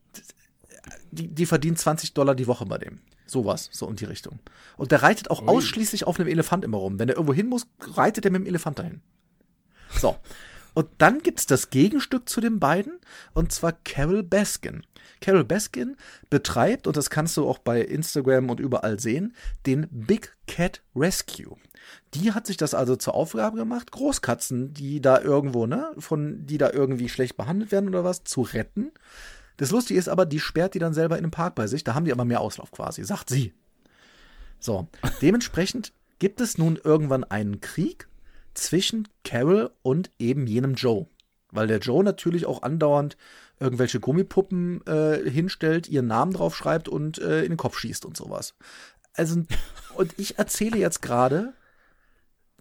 die, 1.11 1.29
die 1.29 1.45
verdienen 1.45 1.77
20 1.77 2.13
Dollar 2.13 2.35
die 2.35 2.47
Woche 2.47 2.65
bei 2.65 2.77
dem. 2.77 2.99
Sowas, 3.25 3.69
so 3.71 3.87
in 3.87 3.95
die 3.95 4.05
Richtung. 4.05 4.39
Und 4.75 4.91
der 4.91 5.03
reitet 5.03 5.31
auch 5.31 5.41
Ui. 5.41 5.47
ausschließlich 5.47 6.05
auf 6.05 6.19
einem 6.19 6.27
Elefant 6.27 6.65
immer 6.65 6.77
rum. 6.77 6.99
Wenn 6.99 7.07
er 7.07 7.15
irgendwo 7.15 7.33
hin 7.33 7.47
muss, 7.47 7.67
reitet 7.79 8.25
er 8.25 8.31
mit 8.31 8.41
dem 8.41 8.47
Elefant 8.47 8.79
dahin. 8.79 9.01
So. 9.97 10.17
Und 10.73 10.87
dann 10.97 11.19
gibt's 11.19 11.45
das 11.45 11.69
Gegenstück 11.69 12.29
zu 12.29 12.41
den 12.41 12.59
beiden, 12.59 12.99
und 13.33 13.51
zwar 13.51 13.73
Carol 13.73 14.23
Baskin. 14.23 14.85
Carol 15.19 15.43
Baskin 15.43 15.97
betreibt, 16.29 16.87
und 16.87 16.97
das 16.97 17.09
kannst 17.09 17.37
du 17.37 17.47
auch 17.47 17.59
bei 17.59 17.81
Instagram 17.81 18.49
und 18.49 18.59
überall 18.59 18.99
sehen, 18.99 19.35
den 19.65 19.87
Big 19.91 20.35
Cat 20.47 20.81
Rescue. 20.95 21.57
Die 22.13 22.31
hat 22.31 22.47
sich 22.47 22.57
das 22.57 22.73
also 22.73 22.95
zur 22.95 23.15
Aufgabe 23.15 23.57
gemacht, 23.57 23.91
Großkatzen, 23.91 24.73
die 24.73 25.01
da 25.01 25.19
irgendwo, 25.21 25.65
ne, 25.65 25.91
von, 25.97 26.45
die 26.45 26.57
da 26.57 26.71
irgendwie 26.71 27.09
schlecht 27.09 27.37
behandelt 27.37 27.71
werden 27.71 27.89
oder 27.89 28.03
was, 28.03 28.23
zu 28.23 28.41
retten. 28.41 28.91
Das 29.57 29.71
Lustige 29.71 29.99
ist 29.99 30.07
aber, 30.07 30.25
die 30.25 30.39
sperrt 30.39 30.73
die 30.73 30.79
dann 30.79 30.93
selber 30.93 31.17
in 31.17 31.23
den 31.23 31.31
Park 31.31 31.55
bei 31.55 31.67
sich, 31.67 31.83
da 31.83 31.93
haben 31.93 32.05
die 32.05 32.11
aber 32.11 32.25
mehr 32.25 32.41
Auslauf 32.41 32.71
quasi, 32.71 33.03
sagt 33.03 33.29
sie. 33.29 33.53
So, 34.59 34.87
dementsprechend 35.21 35.93
gibt 36.19 36.39
es 36.39 36.57
nun 36.57 36.79
irgendwann 36.81 37.23
einen 37.23 37.61
Krieg 37.61 38.07
zwischen 38.53 39.07
Carol 39.23 39.71
und 39.81 40.11
eben 40.19 40.47
jenem 40.47 40.75
Joe. 40.75 41.07
Weil 41.51 41.67
der 41.67 41.79
Joe 41.79 42.03
natürlich 42.03 42.45
auch 42.45 42.61
andauernd 42.61 43.17
irgendwelche 43.59 43.99
Gummipuppen 43.99 44.85
äh, 44.87 45.29
hinstellt, 45.29 45.87
ihren 45.87 46.07
Namen 46.07 46.33
draufschreibt 46.33 46.89
und 46.89 47.19
äh, 47.19 47.43
in 47.43 47.49
den 47.49 47.57
Kopf 47.57 47.77
schießt 47.77 48.05
und 48.05 48.17
sowas. 48.17 48.55
Also, 49.13 49.43
und 49.95 50.17
ich 50.17 50.39
erzähle 50.39 50.77
jetzt 50.77 51.01
gerade, 51.01 51.53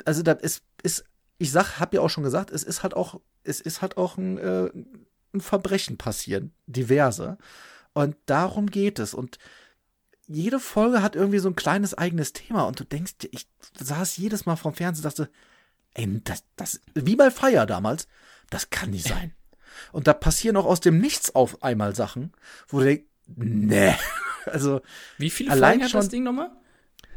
also 0.04 0.22
da 0.22 0.32
ist, 0.32 0.62
ist, 0.82 1.04
ich 1.38 1.50
sag, 1.50 1.80
hab 1.80 1.94
ja 1.94 2.00
auch 2.00 2.10
schon 2.10 2.24
gesagt, 2.24 2.50
es 2.50 2.62
ist 2.62 2.82
halt 2.82 2.94
auch, 2.94 3.20
es 3.44 3.60
ist 3.60 3.80
halt 3.80 3.96
auch 3.96 4.18
ein, 4.18 4.38
äh, 4.38 4.70
ein 5.32 5.40
Verbrechen 5.40 5.96
passiert, 5.96 6.50
diverse. 6.66 7.38
Und 7.94 8.16
darum 8.26 8.66
geht 8.66 8.98
es. 8.98 9.14
Und 9.14 9.38
jede 10.26 10.60
Folge 10.60 11.02
hat 11.02 11.16
irgendwie 11.16 11.38
so 11.38 11.48
ein 11.48 11.56
kleines 11.56 11.94
eigenes 11.94 12.32
Thema. 12.32 12.64
Und 12.64 12.78
du 12.78 12.84
denkst, 12.84 13.14
ich 13.30 13.48
saß 13.78 14.16
jedes 14.16 14.46
Mal 14.46 14.56
vom 14.56 14.74
Fernsehen 14.74 15.04
und 15.04 15.18
dachte, 15.18 15.30
ey, 15.94 16.20
das, 16.24 16.44
das, 16.56 16.80
wie 16.94 17.16
bei 17.16 17.30
Fire 17.30 17.66
damals, 17.66 18.08
das 18.50 18.70
kann 18.70 18.90
nicht 18.90 19.06
sein. 19.06 19.32
Und 19.92 20.06
da 20.06 20.12
passieren 20.12 20.56
auch 20.56 20.66
aus 20.66 20.80
dem 20.80 20.98
Nichts 20.98 21.34
auf 21.34 21.62
einmal 21.62 21.94
Sachen, 21.94 22.32
wo 22.68 22.78
du 22.80 22.84
denkst, 22.86 23.04
nee. 23.26 23.94
Also 24.46 24.80
Wie 25.18 25.28
viele 25.30 25.50
Allein 25.50 25.80
Folgen 25.80 25.84
hat 25.84 25.94
das 25.94 26.08
Ding 26.08 26.22
nochmal? 26.22 26.50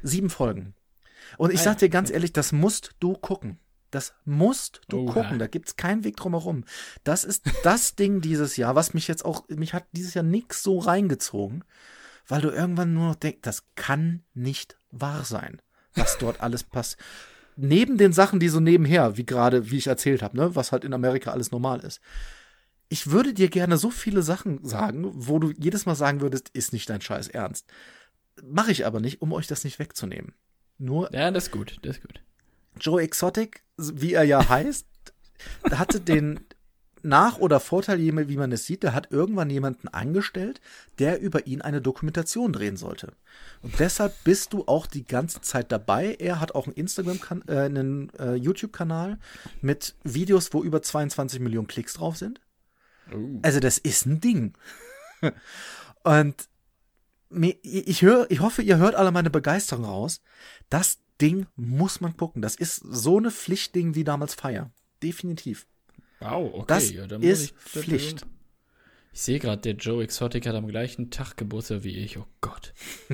sieben 0.04 0.30
Folgen. 0.30 0.76
Und 1.38 1.52
ich 1.54 1.62
Ah 1.62 1.64
sag 1.64 1.78
dir 1.78 1.90
ganz 1.90 2.10
ehrlich, 2.12 2.34
das 2.34 2.52
musst 2.52 2.96
du 3.00 3.14
gucken. 3.14 3.60
Das 3.92 4.14
musst 4.26 4.82
du 4.90 5.06
Oha. 5.06 5.14
gucken. 5.14 5.40
Da 5.40 5.48
gibt's 5.48 5.78
keinen 5.78 6.04
Weg 6.04 6.18
drum 6.18 6.34
herum. 6.34 6.66
Das 7.04 7.24
ist 7.24 7.44
das 7.64 7.96
Ding 7.96 8.20
dieses 8.22 8.58
Jahr, 8.58 8.76
was 8.76 8.94
mich 8.94 9.08
jetzt 9.08 9.24
auch, 9.24 9.48
mich 9.48 9.74
hat 9.74 9.86
dieses 9.94 10.14
Jahr 10.14 10.24
nix 10.26 10.64
so 10.64 10.80
reingezogen, 10.80 11.64
weil 12.28 12.42
du 12.42 12.50
irgendwann 12.50 12.94
nur 12.94 13.10
noch 13.10 13.16
denkst, 13.16 13.40
das 13.42 13.64
kann 13.76 14.24
nicht 14.34 14.78
wahr 14.92 15.24
sein, 15.24 15.62
was 15.96 16.18
dort 16.18 16.42
alles 16.42 16.64
passt. 16.64 16.98
Neben 17.56 17.98
den 17.98 18.14
Sachen, 18.14 18.40
die 18.40 18.50
so 18.50 18.60
nebenher, 18.60 19.18
wie 19.18 19.26
gerade, 19.26 19.70
wie 19.70 19.78
ich 19.78 19.88
erzählt 19.88 20.22
habe, 20.22 20.38
ne, 20.38 20.56
was 20.56 20.72
halt 20.72 20.84
in 20.84 20.94
Amerika 20.94 21.32
alles 21.32 21.52
normal 21.52 21.80
ist. 21.82 22.02
Ich 22.90 23.10
würde 23.12 23.34
dir 23.34 23.50
gerne 23.50 23.78
so 23.78 23.90
viele 23.90 24.22
Sachen 24.22 24.64
sagen, 24.64 25.10
wo 25.14 25.40
du 25.40 25.52
jedes 25.52 25.86
Mal 25.86 25.96
sagen 25.96 26.22
würdest, 26.22 26.50
ist 26.50 26.74
nicht 26.74 26.90
dein 26.90 27.02
Scheiß 27.02 27.28
Ernst. 27.28 27.66
Mache 28.44 28.72
ich 28.72 28.86
aber 28.86 29.00
nicht, 29.00 29.22
um 29.22 29.32
euch 29.34 29.48
das 29.48 29.64
nicht 29.64 29.80
wegzunehmen. 29.80 30.34
Nur 30.78 31.14
Ja, 31.14 31.32
das 31.32 31.46
ist 31.46 31.52
gut, 31.52 31.78
das 31.82 31.98
ist 31.98 32.08
gut. 32.08 32.22
Joe 32.80 33.02
Exotic, 33.02 33.64
wie 33.78 34.14
er 34.14 34.24
ja 34.24 34.48
heißt, 34.50 34.86
hatte 35.72 36.02
den 36.02 36.40
Nach- 37.04 37.38
oder 37.38 37.60
Vorteil, 37.60 38.00
wie 38.00 38.14
wie 38.30 38.38
man 38.38 38.52
es 38.52 38.66
sieht, 38.66 38.84
der 38.84 38.94
hat 38.94 39.12
irgendwann 39.12 39.50
jemanden 39.50 39.90
angestellt, 39.90 40.62
der 41.00 41.20
über 41.20 41.46
ihn 41.48 41.62
eine 41.62 41.82
Dokumentation 41.82 42.54
drehen 42.54 42.78
sollte. 42.78 43.14
Und 43.62 43.80
deshalb 43.80 44.14
bist 44.24 44.54
du 44.54 44.66
auch 44.68 44.88
die 44.88 45.06
ganze 45.06 45.42
Zeit 45.42 45.72
dabei. 45.72 46.16
Er 46.20 46.40
hat 46.40 46.56
auch 46.56 46.66
einen 46.66 46.76
Instagram, 46.76 47.44
äh, 47.48 47.60
einen 47.60 48.10
äh, 48.18 48.36
YouTube-Kanal 48.36 49.20
mit 49.62 49.96
Videos, 50.04 50.54
wo 50.54 50.64
über 50.64 50.82
22 50.82 51.40
Millionen 51.40 51.68
Klicks 51.68 51.94
drauf 51.94 52.18
sind. 52.18 52.40
Also 53.44 53.60
das 53.60 53.78
ist 53.78 54.06
ein 54.06 54.22
Ding. 54.22 54.54
Und 56.04 56.50
ich 57.52 58.02
höre, 58.02 58.30
ich 58.30 58.42
hoffe, 58.42 58.62
ihr 58.62 58.78
hört 58.78 58.96
alle 58.96 59.12
meine 59.12 59.30
Begeisterung 59.30 59.86
raus. 59.86 60.22
Das 60.70 61.00
Ding 61.20 61.48
muss 61.56 62.02
man 62.02 62.16
gucken. 62.16 62.42
Das 62.42 62.56
ist 62.56 62.76
so 62.78 63.18
eine 63.18 63.32
Pflichtding 63.32 63.96
wie 63.96 64.04
damals 64.04 64.36
Fire. 64.36 64.72
Definitiv. 65.02 65.66
Wow, 66.24 66.54
okay. 66.54 66.66
Das 66.68 66.92
ja, 66.92 67.08
dann 67.08 67.22
ist 67.22 67.54
Pflicht. 67.56 68.26
Ich 69.14 69.22
sehe 69.22 69.40
gerade, 69.40 69.62
der 69.62 69.74
Joe 69.74 70.04
Exotic 70.04 70.48
hat 70.48 70.56
am 70.56 70.68
gleichen 70.68 71.12
Tag 71.12 71.38
Geburtstag 71.38 71.84
wie 71.84 71.98
ich. 71.98 72.18
Oh 72.18 72.26
Gott. 72.42 72.74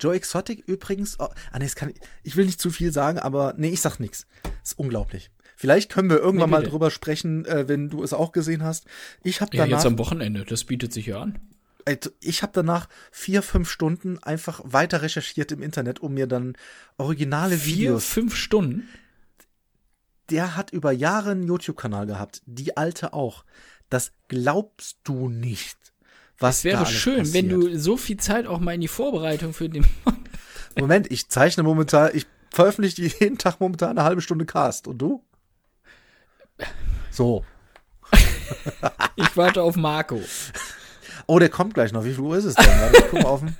Joe 0.00 0.14
Exotic 0.14 0.62
übrigens, 0.66 1.18
oh, 1.18 1.28
ah, 1.52 1.58
nee, 1.58 1.68
kann, 1.74 1.92
ich 2.22 2.36
will 2.36 2.46
nicht 2.46 2.60
zu 2.60 2.70
viel 2.70 2.92
sagen, 2.92 3.18
aber 3.18 3.54
nee, 3.56 3.68
ich 3.68 3.80
sag 3.80 3.98
nix. 3.98 4.26
Ist 4.62 4.78
unglaublich. 4.78 5.30
Vielleicht 5.56 5.90
können 5.90 6.08
wir 6.08 6.18
irgendwann 6.18 6.48
Nee, 6.48 6.56
mal 6.56 6.62
drüber 6.62 6.90
sprechen, 6.90 7.44
äh, 7.44 7.68
wenn 7.68 7.90
du 7.90 8.02
es 8.02 8.14
auch 8.14 8.32
gesehen 8.32 8.62
hast. 8.62 8.86
Ich 9.22 9.40
habe 9.40 9.54
Ja, 9.56 9.64
danach, 9.64 9.78
jetzt 9.78 9.86
am 9.86 9.98
Wochenende, 9.98 10.44
das 10.44 10.64
bietet 10.64 10.92
sich 10.92 11.06
ja 11.06 11.20
an. 11.20 11.38
Ey, 11.84 11.98
ich 12.20 12.42
habe 12.42 12.52
danach 12.54 12.88
vier, 13.10 13.42
fünf 13.42 13.68
Stunden 13.68 14.18
einfach 14.22 14.60
weiter 14.64 15.02
recherchiert 15.02 15.52
im 15.52 15.62
Internet, 15.62 16.00
um 16.00 16.14
mir 16.14 16.26
dann 16.26 16.56
originale 16.96 17.56
Vier, 17.56 17.76
Videos 17.76 18.06
fünf 18.06 18.36
Stunden. 18.36 18.88
Der 20.30 20.56
hat 20.56 20.70
über 20.70 20.92
Jahre 20.92 21.32
einen 21.32 21.42
YouTube-Kanal 21.44 22.06
gehabt. 22.06 22.42
Die 22.46 22.76
alte 22.76 23.12
auch. 23.12 23.44
Das 23.88 24.12
glaubst 24.28 24.98
du 25.04 25.28
nicht. 25.28 25.76
Was 26.38 26.58
Es 26.58 26.64
wäre 26.64 26.86
schön, 26.86 27.18
passiert. 27.18 27.34
wenn 27.34 27.48
du 27.48 27.78
so 27.78 27.96
viel 27.96 28.16
Zeit 28.16 28.46
auch 28.46 28.60
mal 28.60 28.74
in 28.74 28.80
die 28.80 28.88
Vorbereitung 28.88 29.52
für 29.52 29.68
den. 29.68 29.84
Moment, 30.78 31.10
ich 31.10 31.28
zeichne 31.28 31.62
momentan, 31.62 32.10
ich 32.14 32.26
veröffentliche 32.50 33.02
jeden 33.02 33.36
Tag 33.38 33.60
momentan 33.60 33.90
eine 33.90 34.04
halbe 34.04 34.22
Stunde 34.22 34.46
Cast. 34.46 34.86
Und 34.86 34.98
du? 34.98 35.24
So. 37.10 37.44
Ich 39.16 39.36
warte 39.36 39.62
auf 39.62 39.76
Marco. 39.76 40.20
Oh, 41.30 41.38
der 41.38 41.48
kommt 41.48 41.74
gleich 41.74 41.92
noch. 41.92 42.04
Wie 42.04 42.12
viel 42.12 42.24
Uhr 42.24 42.36
ist 42.36 42.44
es 42.44 42.56
denn? 42.56 42.66
Warte, 42.66 42.96
ich 42.98 43.04
guck 43.10 43.22
mal 43.22 43.28
auf 43.28 43.40
den 43.40 43.54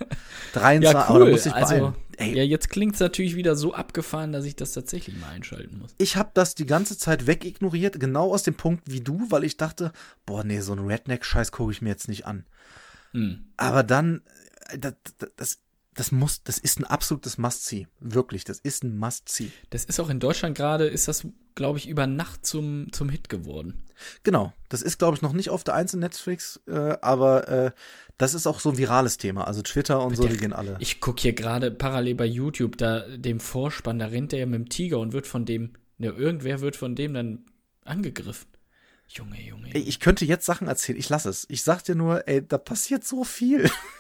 23. 0.54 0.82
Ja, 0.92 1.06
cool. 1.10 1.30
muss 1.30 1.46
ich 1.46 1.54
Also, 1.54 1.74
beeilen. 1.74 1.94
Ey, 2.16 2.36
ja, 2.36 2.42
jetzt 2.42 2.68
klingt's 2.68 2.98
natürlich 2.98 3.36
wieder 3.36 3.54
so 3.54 3.72
abgefahren, 3.74 4.32
dass 4.32 4.44
ich 4.44 4.56
das 4.56 4.72
tatsächlich 4.72 5.16
mal 5.20 5.28
einschalten 5.30 5.78
muss. 5.78 5.94
ich 5.96 6.16
habe 6.16 6.30
das 6.34 6.54
die 6.56 6.66
ganze 6.66 6.98
Zeit 6.98 7.26
wegignoriert, 7.28 8.00
genau 8.00 8.32
aus 8.34 8.42
dem 8.42 8.54
Punkt 8.54 8.90
wie 8.90 9.00
du, 9.00 9.26
weil 9.30 9.44
ich 9.44 9.56
dachte, 9.56 9.92
boah, 10.26 10.42
nee, 10.42 10.60
so 10.60 10.72
ein 10.72 10.80
Redneck-Scheiß 10.80 11.52
gucke 11.52 11.70
ich 11.72 11.80
mir 11.80 11.90
jetzt 11.90 12.08
nicht 12.08 12.26
an. 12.26 12.44
Hm. 13.12 13.44
Aber 13.56 13.84
dann, 13.84 14.22
äh, 14.70 14.78
das, 14.78 14.94
das, 15.36 15.58
das 15.94 16.12
muss, 16.12 16.42
das 16.44 16.58
ist 16.58 16.78
ein 16.78 16.84
absolutes 16.84 17.36
Must-See. 17.36 17.88
Wirklich, 17.98 18.44
das 18.44 18.60
ist 18.60 18.84
ein 18.84 18.96
Must-See. 18.96 19.50
Das 19.70 19.84
ist 19.84 19.98
auch 19.98 20.08
in 20.08 20.20
Deutschland 20.20 20.56
gerade, 20.56 20.86
ist 20.86 21.08
das, 21.08 21.26
glaube 21.54 21.78
ich, 21.78 21.88
über 21.88 22.06
Nacht 22.06 22.46
zum, 22.46 22.92
zum 22.92 23.08
Hit 23.08 23.28
geworden. 23.28 23.82
Genau, 24.22 24.52
das 24.68 24.82
ist, 24.82 24.98
glaube 24.98 25.16
ich, 25.16 25.22
noch 25.22 25.32
nicht 25.32 25.50
auf 25.50 25.64
der 25.64 25.74
einzelnen 25.74 26.02
Netflix, 26.02 26.60
äh, 26.66 26.96
aber 27.02 27.48
äh, 27.48 27.70
das 28.18 28.34
ist 28.34 28.46
auch 28.46 28.60
so 28.60 28.70
ein 28.70 28.78
virales 28.78 29.18
Thema. 29.18 29.46
Also 29.46 29.62
Twitter 29.62 30.04
und 30.04 30.16
so, 30.16 30.26
die 30.26 30.36
gehen 30.36 30.52
alle. 30.52 30.76
Ich 30.78 31.00
gucke 31.00 31.22
hier 31.22 31.32
gerade 31.32 31.70
parallel 31.70 32.14
bei 32.14 32.26
YouTube, 32.26 32.78
da 32.78 33.00
dem 33.16 33.40
Vorspann, 33.40 33.98
da 33.98 34.06
rennt 34.06 34.32
der 34.32 34.38
ja 34.40 34.46
mit 34.46 34.60
dem 34.60 34.68
Tiger 34.68 35.00
und 35.00 35.12
wird 35.12 35.26
von 35.26 35.44
dem, 35.44 35.72
ne, 35.98 36.08
irgendwer 36.08 36.60
wird 36.60 36.76
von 36.76 36.94
dem 36.94 37.14
dann 37.14 37.44
angegriffen. 37.84 38.46
Junge, 39.08 39.42
Junge. 39.42 39.74
Ey, 39.74 39.82
ich 39.82 39.98
könnte 39.98 40.24
jetzt 40.24 40.46
Sachen 40.46 40.68
erzählen, 40.68 40.98
ich 40.98 41.08
lass 41.08 41.24
es. 41.24 41.44
Ich 41.48 41.64
sag 41.64 41.82
dir 41.82 41.96
nur, 41.96 42.28
ey, 42.28 42.46
da 42.46 42.58
passiert 42.58 43.04
so 43.04 43.24
viel. 43.24 43.68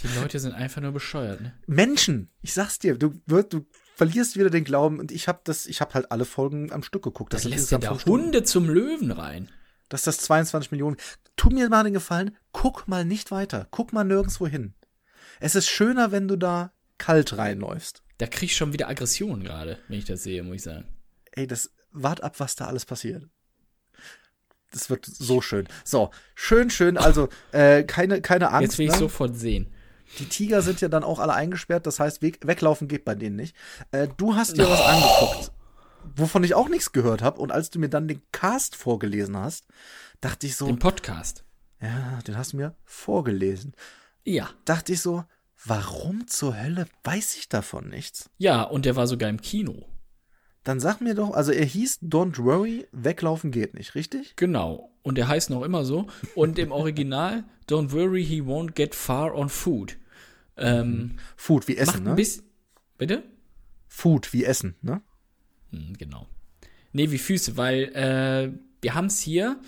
Die 0.00 0.08
Leute 0.08 0.38
sind 0.38 0.52
einfach 0.52 0.82
nur 0.82 0.92
bescheuert, 0.92 1.40
ne? 1.40 1.54
Menschen, 1.66 2.30
ich 2.42 2.52
sag's 2.52 2.78
dir, 2.78 2.98
du 2.98 3.20
wirst, 3.26 3.52
du 3.52 3.66
verlierst 3.94 4.36
wieder 4.36 4.50
den 4.50 4.64
Glauben 4.64 5.00
und 5.00 5.10
ich 5.10 5.26
habe 5.26 5.40
das, 5.44 5.66
ich 5.66 5.80
habe 5.80 5.94
halt 5.94 6.12
alle 6.12 6.26
Folgen 6.26 6.70
am 6.72 6.82
Stück 6.82 7.02
geguckt. 7.02 7.32
Das 7.32 7.42
sind 7.42 7.52
lässt 7.52 7.70
ja 7.70 7.78
da. 7.78 7.98
Hunde 8.04 8.42
zum 8.42 8.68
Löwen 8.68 9.10
rein. 9.10 9.48
Das 9.88 10.00
ist 10.00 10.06
das 10.06 10.18
22 10.18 10.70
Millionen. 10.70 10.96
Tu 11.36 11.48
mir 11.48 11.68
mal 11.68 11.84
den 11.84 11.94
Gefallen, 11.94 12.36
guck 12.52 12.88
mal 12.88 13.04
nicht 13.04 13.30
weiter. 13.30 13.68
Guck 13.70 13.92
mal 13.92 14.04
nirgendwo 14.04 14.46
hin. 14.46 14.74
Es 15.40 15.54
ist 15.54 15.68
schöner, 15.68 16.12
wenn 16.12 16.28
du 16.28 16.36
da 16.36 16.72
kalt 16.98 17.36
reinläufst. 17.38 18.02
Da 18.18 18.26
krieg 18.26 18.50
ich 18.50 18.56
schon 18.56 18.72
wieder 18.72 18.88
Aggression 18.88 19.42
gerade, 19.44 19.78
wenn 19.88 19.98
ich 19.98 20.06
das 20.06 20.22
sehe, 20.22 20.42
muss 20.42 20.56
ich 20.56 20.62
sagen. 20.62 20.86
Ey, 21.32 21.46
das, 21.46 21.70
wart 21.92 22.22
ab, 22.22 22.38
was 22.38 22.56
da 22.56 22.66
alles 22.66 22.84
passiert. 22.84 23.28
das 24.72 24.90
wird 24.90 25.06
so 25.06 25.40
schön. 25.40 25.68
So, 25.84 26.10
schön, 26.34 26.70
schön. 26.70 26.96
Also, 26.96 27.28
äh, 27.52 27.84
keine, 27.84 28.20
keine 28.20 28.50
Angst. 28.50 28.62
Jetzt 28.62 28.78
will 28.78 28.86
ich 28.86 28.92
ne? 28.92 28.98
sofort 28.98 29.36
sehen. 29.36 29.72
Die 30.18 30.26
Tiger 30.28 30.62
sind 30.62 30.80
ja 30.80 30.88
dann 30.88 31.04
auch 31.04 31.18
alle 31.18 31.34
eingesperrt, 31.34 31.86
das 31.86 32.00
heißt, 32.00 32.22
weg, 32.22 32.38
weglaufen 32.46 32.88
geht 32.88 33.04
bei 33.04 33.14
denen 33.14 33.36
nicht. 33.36 33.54
Äh, 33.90 34.08
du 34.16 34.34
hast 34.34 34.56
dir 34.56 34.68
was 34.68 34.80
angeguckt, 34.80 35.52
wovon 36.16 36.44
ich 36.44 36.54
auch 36.54 36.68
nichts 36.68 36.92
gehört 36.92 37.22
habe. 37.22 37.40
Und 37.40 37.52
als 37.52 37.70
du 37.70 37.78
mir 37.78 37.88
dann 37.88 38.08
den 38.08 38.22
Cast 38.32 38.76
vorgelesen 38.76 39.36
hast, 39.36 39.66
dachte 40.20 40.46
ich 40.46 40.56
so, 40.56 40.66
Den 40.66 40.78
Podcast. 40.78 41.44
ja, 41.80 42.18
den 42.26 42.36
hast 42.38 42.52
du 42.52 42.58
mir 42.58 42.74
vorgelesen. 42.84 43.74
Ja. 44.24 44.48
Dachte 44.64 44.92
ich 44.92 45.00
so, 45.00 45.24
warum 45.64 46.26
zur 46.26 46.58
Hölle 46.60 46.86
weiß 47.04 47.36
ich 47.36 47.48
davon 47.48 47.88
nichts? 47.88 48.30
Ja, 48.38 48.62
und 48.62 48.84
der 48.84 48.96
war 48.96 49.06
sogar 49.06 49.28
im 49.28 49.40
Kino. 49.40 49.86
Dann 50.66 50.80
sag 50.80 51.00
mir 51.00 51.14
doch, 51.14 51.30
also 51.30 51.52
er 51.52 51.64
hieß 51.64 52.00
Don't 52.02 52.42
Worry, 52.42 52.88
weglaufen 52.90 53.52
geht 53.52 53.74
nicht, 53.74 53.94
richtig? 53.94 54.34
Genau. 54.34 54.90
Und 55.04 55.16
der 55.16 55.28
heißt 55.28 55.48
noch 55.48 55.62
immer 55.62 55.84
so. 55.84 56.08
Und 56.34 56.58
im 56.58 56.72
Original, 56.72 57.44
Don't 57.68 57.92
worry, 57.92 58.24
he 58.24 58.40
won't 58.42 58.72
get 58.72 58.92
far 58.92 59.32
on 59.36 59.48
food. 59.48 59.96
Ähm, 60.56 61.18
Food 61.36 61.68
wie 61.68 61.76
Essen, 61.76 62.02
ne? 62.02 62.16
Bitte? 62.98 63.22
Food 63.86 64.32
wie 64.32 64.42
Essen, 64.42 64.74
ne? 64.82 65.02
Hm, 65.70 65.92
genau. 65.98 66.26
Nee, 66.92 67.12
wie 67.12 67.18
Füße, 67.18 67.56
weil 67.56 67.84
äh, 67.94 68.50
wir 68.82 68.94
haben 68.94 69.06
es 69.06 69.20
hier 69.20 69.60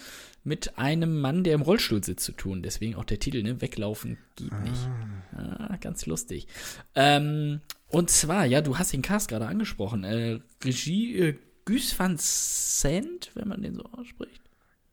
mit 0.43 0.79
einem 0.79 1.21
Mann, 1.21 1.45
der 1.45 1.55
im 1.55 1.63
Rollstuhl 1.63 2.03
sitzt, 2.03 2.25
zu 2.25 2.33
tun. 2.33 2.65
Deswegen 2.65 2.97
auch 2.97 3.05
der 3.05 3.21
Titel, 3.21 3.45
ne? 3.45 3.61
Weglaufen 3.61 4.19
geht 4.35 4.59
nicht. 4.65 4.89
Ah, 5.31 5.77
ganz 5.81 6.07
lustig. 6.07 6.49
Ähm, 6.97 7.61
und 7.91 8.11
zwar, 8.11 8.45
ja, 8.45 8.61
du 8.61 8.79
hast 8.79 8.93
den 8.93 9.03
Cast 9.03 9.29
gerade 9.29 9.47
angesprochen. 9.47 10.05
Äh, 10.05 10.41
Regie 10.63 11.17
äh, 11.19 11.39
Gus 11.65 11.99
van 11.99 12.17
Sant, 12.19 13.31
wenn 13.35 13.49
man 13.49 13.63
den 13.63 13.75
so 13.75 13.85
ausspricht. 13.93 14.43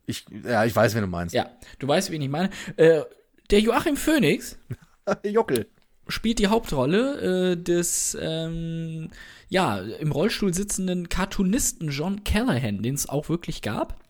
Ich, 0.05 0.25
ja, 0.43 0.65
ich 0.65 0.75
weiß, 0.75 0.93
wen 0.95 1.01
du 1.01 1.08
meinst. 1.08 1.34
Ja, 1.34 1.49
du 1.79 1.88
weißt, 1.88 2.12
wen 2.12 2.21
ich 2.21 2.29
meine. 2.29 2.49
Äh, 2.77 3.01
der 3.49 3.60
Joachim 3.60 3.97
Phoenix 3.97 4.58
Jockel. 5.23 5.67
spielt 6.08 6.39
die 6.39 6.47
Hauptrolle 6.47 7.53
äh, 7.53 7.55
des 7.58 8.17
ähm, 8.19 9.10
ja 9.49 9.79
im 9.79 10.12
Rollstuhl 10.12 10.53
sitzenden 10.53 11.10
Cartoonisten 11.10 11.89
John 11.89 12.23
Callahan, 12.23 12.81
den 12.81 12.95
es 12.95 13.10
auch 13.10 13.29
wirklich 13.29 13.62
gab. 13.62 14.03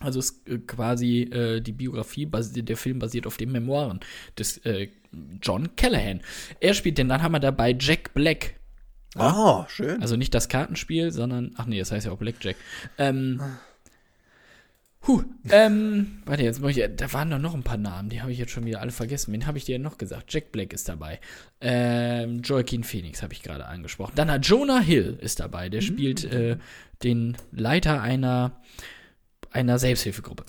Also 0.00 0.18
es 0.18 0.30
ist 0.30 0.48
äh, 0.48 0.58
quasi 0.58 1.22
äh, 1.22 1.60
die 1.60 1.72
Biografie, 1.72 2.26
der 2.30 2.76
Film 2.76 2.98
basiert 2.98 3.26
auf 3.26 3.36
den 3.36 3.52
Memoiren 3.52 4.00
des 4.38 4.58
äh, 4.58 4.88
John 5.42 5.76
Callahan. 5.76 6.20
Er 6.60 6.74
spielt 6.74 6.98
den, 6.98 7.08
dann 7.08 7.22
haben 7.22 7.32
wir 7.32 7.40
dabei 7.40 7.76
Jack 7.78 8.14
Black. 8.14 8.54
Oh, 9.16 9.64
schön. 9.68 10.02
Also 10.02 10.16
nicht 10.16 10.34
das 10.34 10.48
Kartenspiel, 10.48 11.12
sondern, 11.12 11.52
ach 11.56 11.66
nee, 11.66 11.78
das 11.78 11.92
heißt 11.92 12.06
ja 12.06 12.12
auch 12.12 12.18
Blackjack. 12.18 12.56
Ähm, 12.98 13.40
huh, 15.06 15.22
ähm, 15.50 16.22
warte, 16.26 16.42
jetzt 16.42 16.60
muss 16.60 16.76
ich, 16.76 16.84
da 16.96 17.12
waren 17.12 17.30
doch 17.30 17.38
noch 17.38 17.54
ein 17.54 17.62
paar 17.62 17.76
Namen, 17.76 18.08
die 18.08 18.22
habe 18.22 18.32
ich 18.32 18.38
jetzt 18.38 18.50
schon 18.50 18.66
wieder 18.66 18.80
alle 18.80 18.90
vergessen. 18.90 19.32
Wen 19.32 19.46
habe 19.46 19.58
ich 19.58 19.64
dir 19.64 19.78
noch 19.78 19.98
gesagt? 19.98 20.32
Jack 20.32 20.50
Black 20.50 20.72
ist 20.72 20.88
dabei. 20.88 21.20
Ähm, 21.60 22.42
Joaquin 22.42 22.82
Phoenix 22.82 23.22
habe 23.22 23.32
ich 23.32 23.42
gerade 23.42 23.66
angesprochen. 23.66 24.14
Dann 24.16 24.30
hat 24.30 24.46
Jonah 24.46 24.80
Hill 24.80 25.16
ist 25.20 25.38
dabei, 25.38 25.68
der 25.68 25.80
spielt 25.80 26.24
äh, 26.24 26.56
den 27.04 27.36
Leiter 27.52 28.02
einer, 28.02 28.60
einer 29.50 29.78
Selbsthilfegruppe. 29.78 30.44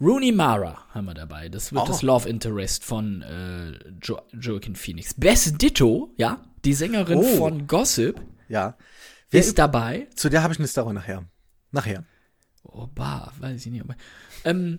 Rooney 0.00 0.32
Mara 0.32 0.84
haben 0.90 1.06
wir 1.06 1.14
dabei. 1.14 1.48
Das 1.48 1.72
wird 1.72 1.82
Oh. 1.84 1.86
das 1.86 2.02
Love 2.02 2.28
Interest 2.28 2.84
von 2.84 3.22
äh, 3.22 3.72
jo 4.02 4.20
Joaquin 4.32 4.76
Phoenix. 4.76 5.14
Bess 5.14 5.52
Ditto, 5.56 6.12
ja, 6.16 6.42
die 6.64 6.74
Sängerin 6.74 7.18
Oh. 7.18 7.36
von 7.36 7.66
Gossip, 7.66 8.20
ja. 8.48 8.76
Wer, 9.30 9.40
ist 9.40 9.58
dabei. 9.58 10.08
zu 10.14 10.28
der 10.28 10.42
habe 10.42 10.52
ich 10.52 10.58
eine 10.58 10.68
Story 10.68 10.92
nachher. 10.94 11.24
Nachher. 11.72 12.04
Oh, 12.62 12.86
bah, 12.94 13.32
weiß 13.40 13.66
ich 13.66 13.72
nicht. 13.72 13.84
Ähm, 14.44 14.78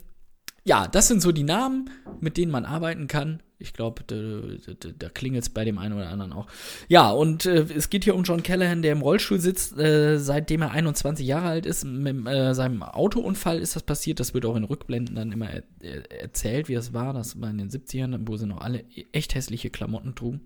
ja, 0.65 0.87
das 0.87 1.07
sind 1.07 1.21
so 1.21 1.31
die 1.31 1.43
Namen, 1.43 1.91
mit 2.19 2.37
denen 2.37 2.51
man 2.51 2.65
arbeiten 2.65 3.07
kann. 3.07 3.41
Ich 3.59 3.71
glaube, 3.71 4.03
da, 4.05 4.73
da, 4.73 4.89
da 4.97 5.09
klingelt 5.09 5.43
es 5.43 5.49
bei 5.49 5.63
dem 5.63 5.77
einen 5.77 5.93
oder 5.93 6.09
anderen 6.09 6.33
auch. 6.33 6.47
Ja, 6.89 7.11
und 7.11 7.45
äh, 7.45 7.65
es 7.73 7.89
geht 7.89 8.03
hier 8.03 8.15
um 8.15 8.23
John 8.23 8.43
Callahan, 8.43 8.81
der 8.81 8.91
im 8.91 9.01
Rollstuhl 9.01 9.39
sitzt, 9.39 9.77
äh, 9.77 10.17
seitdem 10.17 10.63
er 10.63 10.71
21 10.71 11.25
Jahre 11.25 11.47
alt 11.47 11.65
ist. 11.65 11.85
Mit 11.85 12.27
äh, 12.27 12.53
seinem 12.53 12.83
Autounfall 12.83 13.59
ist 13.59 13.75
das 13.75 13.83
passiert. 13.83 14.19
Das 14.19 14.33
wird 14.33 14.45
auch 14.45 14.55
in 14.55 14.65
Rückblenden 14.65 15.15
dann 15.15 15.31
immer 15.31 15.49
er, 15.49 15.63
er, 15.81 16.21
erzählt, 16.21 16.67
wie 16.67 16.73
das 16.73 16.93
war. 16.93 17.13
Das 17.13 17.39
war 17.39 17.49
in 17.49 17.59
den 17.59 17.69
70ern, 17.69 18.23
wo 18.25 18.35
sie 18.35 18.47
noch 18.47 18.59
alle 18.59 18.83
echt 19.13 19.35
hässliche 19.35 19.69
Klamotten 19.69 20.15
trugen. 20.15 20.41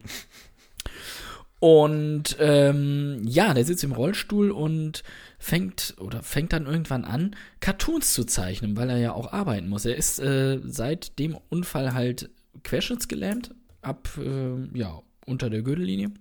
Und 1.59 2.37
ähm, 2.39 3.21
ja, 3.25 3.53
der 3.53 3.65
sitzt 3.65 3.83
im 3.83 3.91
Rollstuhl 3.91 4.51
und 4.51 5.03
fängt 5.37 5.95
oder 5.99 6.23
fängt 6.23 6.53
dann 6.53 6.65
irgendwann 6.65 7.03
an, 7.03 7.35
Cartoons 7.59 8.13
zu 8.13 8.23
zeichnen, 8.23 8.77
weil 8.77 8.89
er 8.89 8.97
ja 8.97 9.11
auch 9.13 9.33
arbeiten 9.33 9.67
muss. 9.67 9.85
Er 9.85 9.95
ist 9.95 10.19
äh, 10.19 10.59
seit 10.63 11.19
dem 11.19 11.37
Unfall 11.49 11.93
halt 11.93 12.29
querschnittsgelähmt, 12.63 13.51
ab 13.81 14.09
äh, 14.17 14.77
ja 14.77 15.01
unter 15.25 15.49
der 15.49 15.61
Gürtellinie. 15.61 16.11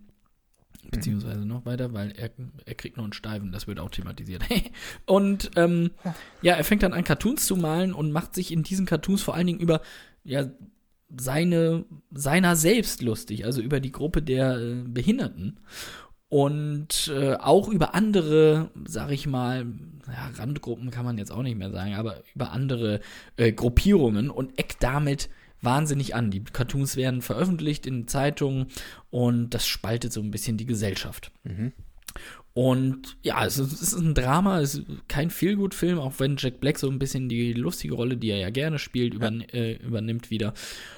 Beziehungsweise 0.90 1.44
noch 1.44 1.66
weiter, 1.66 1.92
weil 1.92 2.12
er, 2.12 2.30
er 2.64 2.74
kriegt 2.74 2.96
noch 2.96 3.04
einen 3.04 3.12
Steifen, 3.12 3.52
das 3.52 3.66
wird 3.66 3.78
auch 3.78 3.90
thematisiert. 3.90 4.42
und 5.06 5.50
ähm, 5.56 5.90
ja, 6.40 6.54
er 6.54 6.64
fängt 6.64 6.82
dann 6.82 6.94
an, 6.94 7.04
Cartoons 7.04 7.46
zu 7.46 7.56
malen 7.56 7.92
und 7.92 8.10
macht 8.10 8.34
sich 8.34 8.52
in 8.52 8.62
diesen 8.62 8.86
Cartoons 8.86 9.22
vor 9.22 9.34
allen 9.34 9.46
Dingen 9.46 9.60
über 9.60 9.82
ja, 10.24 10.46
seine, 11.16 11.84
seiner 12.10 12.56
selbst 12.56 13.02
lustig, 13.02 13.44
also 13.44 13.60
über 13.60 13.80
die 13.80 13.92
Gruppe 13.92 14.22
der 14.22 14.58
äh, 14.58 14.74
Behinderten. 14.86 15.60
Und 16.30 17.10
äh, 17.14 17.34
auch 17.36 17.68
über 17.68 17.94
andere, 17.94 18.70
sag 18.86 19.10
ich 19.10 19.26
mal, 19.26 19.66
ja, 20.06 20.30
Randgruppen 20.34 20.90
kann 20.90 21.06
man 21.06 21.16
jetzt 21.16 21.32
auch 21.32 21.42
nicht 21.42 21.56
mehr 21.56 21.70
sagen, 21.70 21.94
aber 21.94 22.22
über 22.34 22.52
andere 22.52 23.00
äh, 23.36 23.52
Gruppierungen 23.52 24.28
und 24.28 24.58
eckt 24.58 24.82
damit 24.82 25.30
wahnsinnig 25.62 26.14
an. 26.14 26.30
Die 26.30 26.44
Cartoons 26.44 26.96
werden 26.96 27.22
veröffentlicht 27.22 27.86
in 27.86 28.08
Zeitungen 28.08 28.66
und 29.10 29.50
das 29.50 29.66
spaltet 29.66 30.12
so 30.12 30.20
ein 30.20 30.30
bisschen 30.30 30.58
die 30.58 30.66
Gesellschaft. 30.66 31.32
Und 32.58 33.16
ja, 33.22 33.46
es 33.46 33.56
ist, 33.56 33.72
es 33.72 33.92
ist 33.92 34.00
ein 34.00 34.14
Drama, 34.14 34.58
es 34.60 34.74
ist 34.74 34.86
kein 35.06 35.30
Feelgood-Film, 35.30 36.00
auch 36.00 36.14
wenn 36.18 36.36
Jack 36.36 36.58
Black 36.58 36.76
so 36.76 36.90
ein 36.90 36.98
bisschen 36.98 37.28
die 37.28 37.52
lustige 37.52 37.94
Rolle, 37.94 38.16
die 38.16 38.30
er 38.30 38.38
ja 38.38 38.50
gerne 38.50 38.80
spielt, 38.80 39.14
übern 39.14 39.42
äh, 39.42 39.74
übernimmt 39.74 40.28
wieder. 40.32 40.54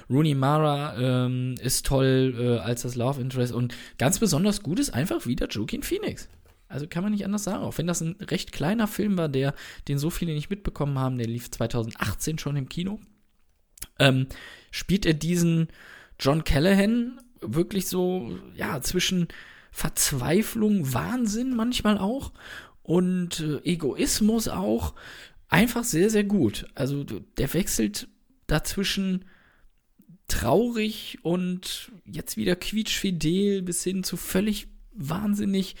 Rooney 0.09 0.33
Mara 0.33 0.97
ähm, 0.97 1.53
ist 1.61 1.85
toll 1.85 2.33
äh, 2.35 2.57
als 2.57 2.81
das 2.81 2.95
Love 2.95 3.21
Interest 3.21 3.53
und 3.53 3.75
ganz 3.99 4.17
besonders 4.17 4.63
gut 4.63 4.79
ist 4.79 4.89
einfach 4.89 5.27
wieder 5.27 5.47
Joaquin 5.49 5.83
Phoenix. 5.83 6.29
Also 6.67 6.87
kann 6.87 7.03
man 7.03 7.11
nicht 7.11 7.25
anders 7.25 7.43
sagen, 7.43 7.63
auch 7.63 7.77
wenn 7.77 7.85
das 7.85 8.01
ein 8.01 8.15
recht 8.21 8.51
kleiner 8.53 8.87
Film 8.87 9.19
war, 9.19 9.29
der, 9.29 9.53
den 9.87 9.99
so 9.99 10.09
viele 10.09 10.33
nicht 10.33 10.49
mitbekommen 10.49 10.97
haben, 10.97 11.19
der 11.19 11.27
lief 11.27 11.51
2018 11.51 12.39
schon 12.39 12.55
im 12.55 12.69
Kino, 12.69 12.99
ähm, 13.99 14.25
spielt 14.71 15.05
er 15.05 15.13
diesen 15.13 15.67
John 16.19 16.43
Callahan 16.43 17.21
wirklich 17.39 17.85
so, 17.85 18.35
ja, 18.55 18.81
zwischen 18.81 19.27
Verzweiflung, 19.71 20.93
Wahnsinn 20.93 21.55
manchmal 21.55 21.97
auch 21.97 22.33
und 22.83 23.39
äh, 23.39 23.57
Egoismus 23.63 24.47
auch 24.47 24.93
einfach 25.47 25.83
sehr, 25.83 26.09
sehr 26.09 26.23
gut. 26.23 26.67
Also 26.75 27.03
der 27.03 27.53
wechselt 27.53 28.07
dazwischen 28.47 29.25
traurig 30.27 31.19
und 31.23 31.91
jetzt 32.05 32.37
wieder 32.37 32.55
quietschfidel 32.55 33.61
bis 33.61 33.83
hin 33.83 34.03
zu 34.03 34.17
völlig 34.17 34.67
wahnsinnig 34.93 35.75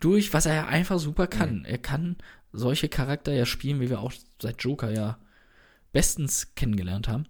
durch, 0.00 0.32
was 0.32 0.46
er 0.46 0.54
ja 0.54 0.66
einfach 0.66 0.98
super 0.98 1.26
kann. 1.26 1.64
Er 1.64 1.78
kann 1.78 2.16
solche 2.52 2.88
Charakter 2.88 3.32
ja 3.32 3.46
spielen, 3.46 3.80
wie 3.80 3.90
wir 3.90 4.00
auch 4.00 4.12
seit 4.40 4.62
Joker 4.62 4.90
ja 4.90 5.18
bestens 5.92 6.54
kennengelernt 6.54 7.08
haben. 7.08 7.26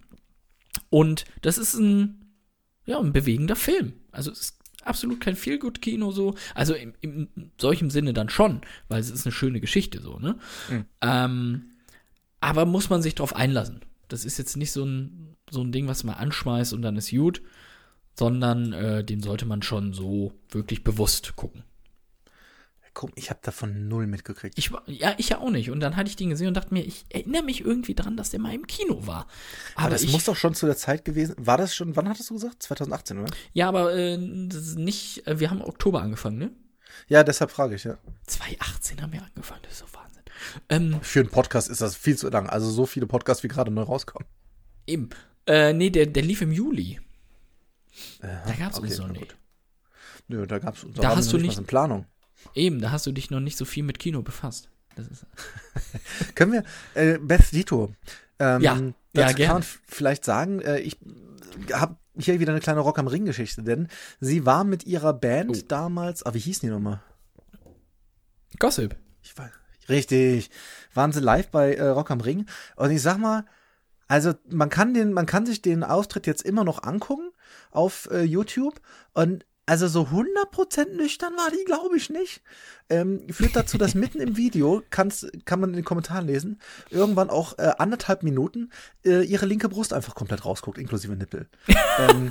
Und 0.88 1.24
das 1.42 1.58
ist 1.58 1.74
ein, 1.74 2.32
ja, 2.84 2.98
ein 2.98 3.12
bewegender 3.12 3.56
Film. 3.56 3.94
Also 4.12 4.30
es 4.30 4.40
ist 4.40 4.59
absolut 4.82 5.20
kein 5.20 5.36
Feelgood-Kino 5.36 6.10
so. 6.12 6.34
Also 6.54 6.74
im, 6.74 6.94
im 7.00 7.28
solchem 7.58 7.90
Sinne 7.90 8.12
dann 8.12 8.28
schon, 8.28 8.60
weil 8.88 9.00
es 9.00 9.10
ist 9.10 9.26
eine 9.26 9.32
schöne 9.32 9.60
Geschichte 9.60 10.00
so, 10.00 10.18
ne? 10.18 10.38
Ähm, 11.00 11.72
aber 12.40 12.64
muss 12.64 12.90
man 12.90 13.02
sich 13.02 13.14
drauf 13.14 13.36
einlassen. 13.36 13.80
Das 14.08 14.24
ist 14.24 14.38
jetzt 14.38 14.56
nicht 14.56 14.72
so 14.72 14.84
ein, 14.84 15.36
so 15.50 15.62
ein 15.62 15.72
Ding, 15.72 15.86
was 15.86 16.04
man 16.04 16.16
anschmeißt 16.16 16.72
und 16.72 16.82
dann 16.82 16.96
ist 16.96 17.10
gut, 17.10 17.42
sondern 18.18 18.72
äh, 18.72 19.04
den 19.04 19.22
sollte 19.22 19.46
man 19.46 19.62
schon 19.62 19.92
so 19.92 20.32
wirklich 20.50 20.84
bewusst 20.84 21.36
gucken. 21.36 21.62
Guck, 22.92 23.12
ich 23.14 23.30
habe 23.30 23.38
davon 23.42 23.86
null 23.88 24.06
mitgekriegt. 24.08 24.58
Ich, 24.58 24.70
ja, 24.86 25.14
ich 25.16 25.28
ja 25.28 25.38
auch 25.38 25.50
nicht. 25.50 25.70
Und 25.70 25.78
dann 25.80 25.94
hatte 25.96 26.08
ich 26.10 26.16
den 26.16 26.30
gesehen 26.30 26.48
und 26.48 26.54
dachte 26.54 26.74
mir, 26.74 26.84
ich 26.84 27.04
erinnere 27.08 27.44
mich 27.44 27.60
irgendwie 27.64 27.94
dran, 27.94 28.16
dass 28.16 28.30
der 28.30 28.40
mal 28.40 28.52
im 28.52 28.66
Kino 28.66 29.06
war. 29.06 29.26
Aber, 29.76 29.84
aber 29.86 29.90
das 29.90 30.02
ich, 30.02 30.10
muss 30.12 30.24
doch 30.24 30.34
schon 30.36 30.54
zu 30.54 30.66
der 30.66 30.76
Zeit 30.76 31.04
gewesen. 31.04 31.36
War 31.38 31.56
das 31.56 31.74
schon, 31.74 31.94
wann 31.94 32.08
hattest 32.08 32.30
du 32.30 32.34
gesagt? 32.34 32.62
2018, 32.64 33.18
oder? 33.18 33.32
Ja, 33.52 33.68
aber 33.68 33.94
äh, 33.94 34.16
nicht, 34.16 35.24
äh, 35.28 35.38
wir 35.38 35.50
haben 35.50 35.58
im 35.60 35.66
Oktober 35.68 36.02
angefangen, 36.02 36.38
ne? 36.38 36.50
Ja, 37.06 37.22
deshalb 37.22 37.52
frage 37.52 37.76
ich, 37.76 37.84
ja. 37.84 37.96
2018 38.26 39.00
haben 39.02 39.12
wir 39.12 39.22
angefangen, 39.22 39.60
das 39.62 39.72
ist 39.74 39.78
so 39.78 39.84
Wahnsinn. 39.96 40.22
Ähm, 40.68 41.00
Für 41.00 41.20
einen 41.20 41.28
Podcast 41.30 41.68
ist 41.68 41.80
das 41.80 41.94
viel 41.94 42.16
zu 42.18 42.28
lang. 42.28 42.48
Also 42.48 42.68
so 42.70 42.86
viele 42.86 43.06
Podcasts, 43.06 43.44
wie 43.44 43.48
gerade 43.48 43.70
neu 43.70 43.82
rauskommen. 43.82 44.26
eben. 44.86 45.10
Äh, 45.46 45.72
nee, 45.72 45.90
der, 45.90 46.06
der 46.06 46.22
lief 46.24 46.42
im 46.42 46.50
Juli. 46.52 47.00
Äh, 48.20 48.26
Da 48.46 48.52
gab's 48.58 48.78
okay, 48.78 48.88
uns 48.88 48.98
noch 48.98 49.08
nicht. 49.08 49.20
gut. 49.20 49.36
Nö, 50.28 50.46
da 50.46 50.58
gab's 50.58 50.82
da 50.82 50.88
Da 51.02 51.08
waren 51.10 51.18
hast 51.18 51.32
du 51.32 51.36
nicht 51.38 51.46
nicht- 51.50 51.58
in 51.58 51.66
Planung. 51.66 52.06
Eben, 52.54 52.80
da 52.80 52.90
hast 52.90 53.06
du 53.06 53.12
dich 53.12 53.30
noch 53.30 53.40
nicht 53.40 53.56
so 53.58 53.64
viel 53.64 53.82
mit 53.84 53.98
Kino 53.98 54.22
befasst. 54.22 54.68
Können 56.34 56.52
wir, 56.52 56.64
äh, 56.94 57.18
Beth 57.18 57.52
Dito, 57.52 57.94
ähm, 58.38 58.60
Ja, 58.60 58.74
ja, 59.14 59.26
kann 59.26 59.34
gerne. 59.36 59.52
man 59.54 59.62
f- 59.62 59.80
vielleicht 59.86 60.24
sagen, 60.24 60.60
äh, 60.60 60.78
ich 60.80 60.98
habe 61.72 61.96
hier 62.18 62.40
wieder 62.40 62.52
eine 62.52 62.60
kleine 62.60 62.80
Rock 62.80 62.98
am 62.98 63.06
Ring 63.06 63.24
Geschichte, 63.24 63.62
denn 63.62 63.88
sie 64.20 64.44
war 64.46 64.64
mit 64.64 64.84
ihrer 64.86 65.12
Band 65.14 65.50
Oh. 65.50 65.64
damals, 65.68 66.24
ah, 66.24 66.34
wie 66.34 66.38
hießen 66.38 66.68
die 66.68 66.72
nochmal? 66.72 67.00
Gossip. 68.58 68.96
Ich 69.22 69.36
weiß, 69.36 69.50
richtig, 69.88 70.50
waren 70.94 71.12
sie 71.12 71.20
live 71.20 71.48
bei 71.50 71.74
äh, 71.74 71.86
Rock 71.88 72.10
am 72.10 72.20
Ring 72.20 72.46
und 72.76 72.90
ich 72.90 73.02
sag 73.02 73.18
mal, 73.18 73.44
also 74.08 74.34
man 74.48 74.70
kann 74.70 74.92
den, 74.92 75.12
man 75.12 75.26
kann 75.26 75.46
sich 75.46 75.62
den 75.62 75.84
Auftritt 75.84 76.26
jetzt 76.26 76.42
immer 76.42 76.64
noch 76.64 76.82
angucken 76.82 77.30
auf 77.70 78.08
äh, 78.10 78.22
YouTube 78.22 78.80
und 79.12 79.46
also 79.66 79.86
so 79.86 80.02
100% 80.02 80.96
nüchtern 80.96 81.34
war 81.36 81.50
die, 81.50 81.64
glaube 81.64 81.96
ich, 81.96 82.10
nicht. 82.10 82.42
Ähm, 82.88 83.28
führt 83.30 83.54
dazu, 83.54 83.78
dass 83.78 83.94
mitten 83.94 84.20
im 84.20 84.36
Video, 84.36 84.82
kann's, 84.90 85.26
kann 85.44 85.60
man 85.60 85.70
in 85.70 85.76
den 85.76 85.84
Kommentaren 85.84 86.26
lesen, 86.26 86.60
irgendwann 86.90 87.30
auch 87.30 87.56
äh, 87.58 87.70
anderthalb 87.78 88.22
Minuten 88.22 88.70
äh, 89.04 89.22
ihre 89.22 89.46
linke 89.46 89.68
Brust 89.68 89.92
einfach 89.92 90.14
komplett 90.14 90.44
rausguckt, 90.44 90.78
inklusive 90.78 91.14
Nippel. 91.14 91.48
ähm, 91.98 92.30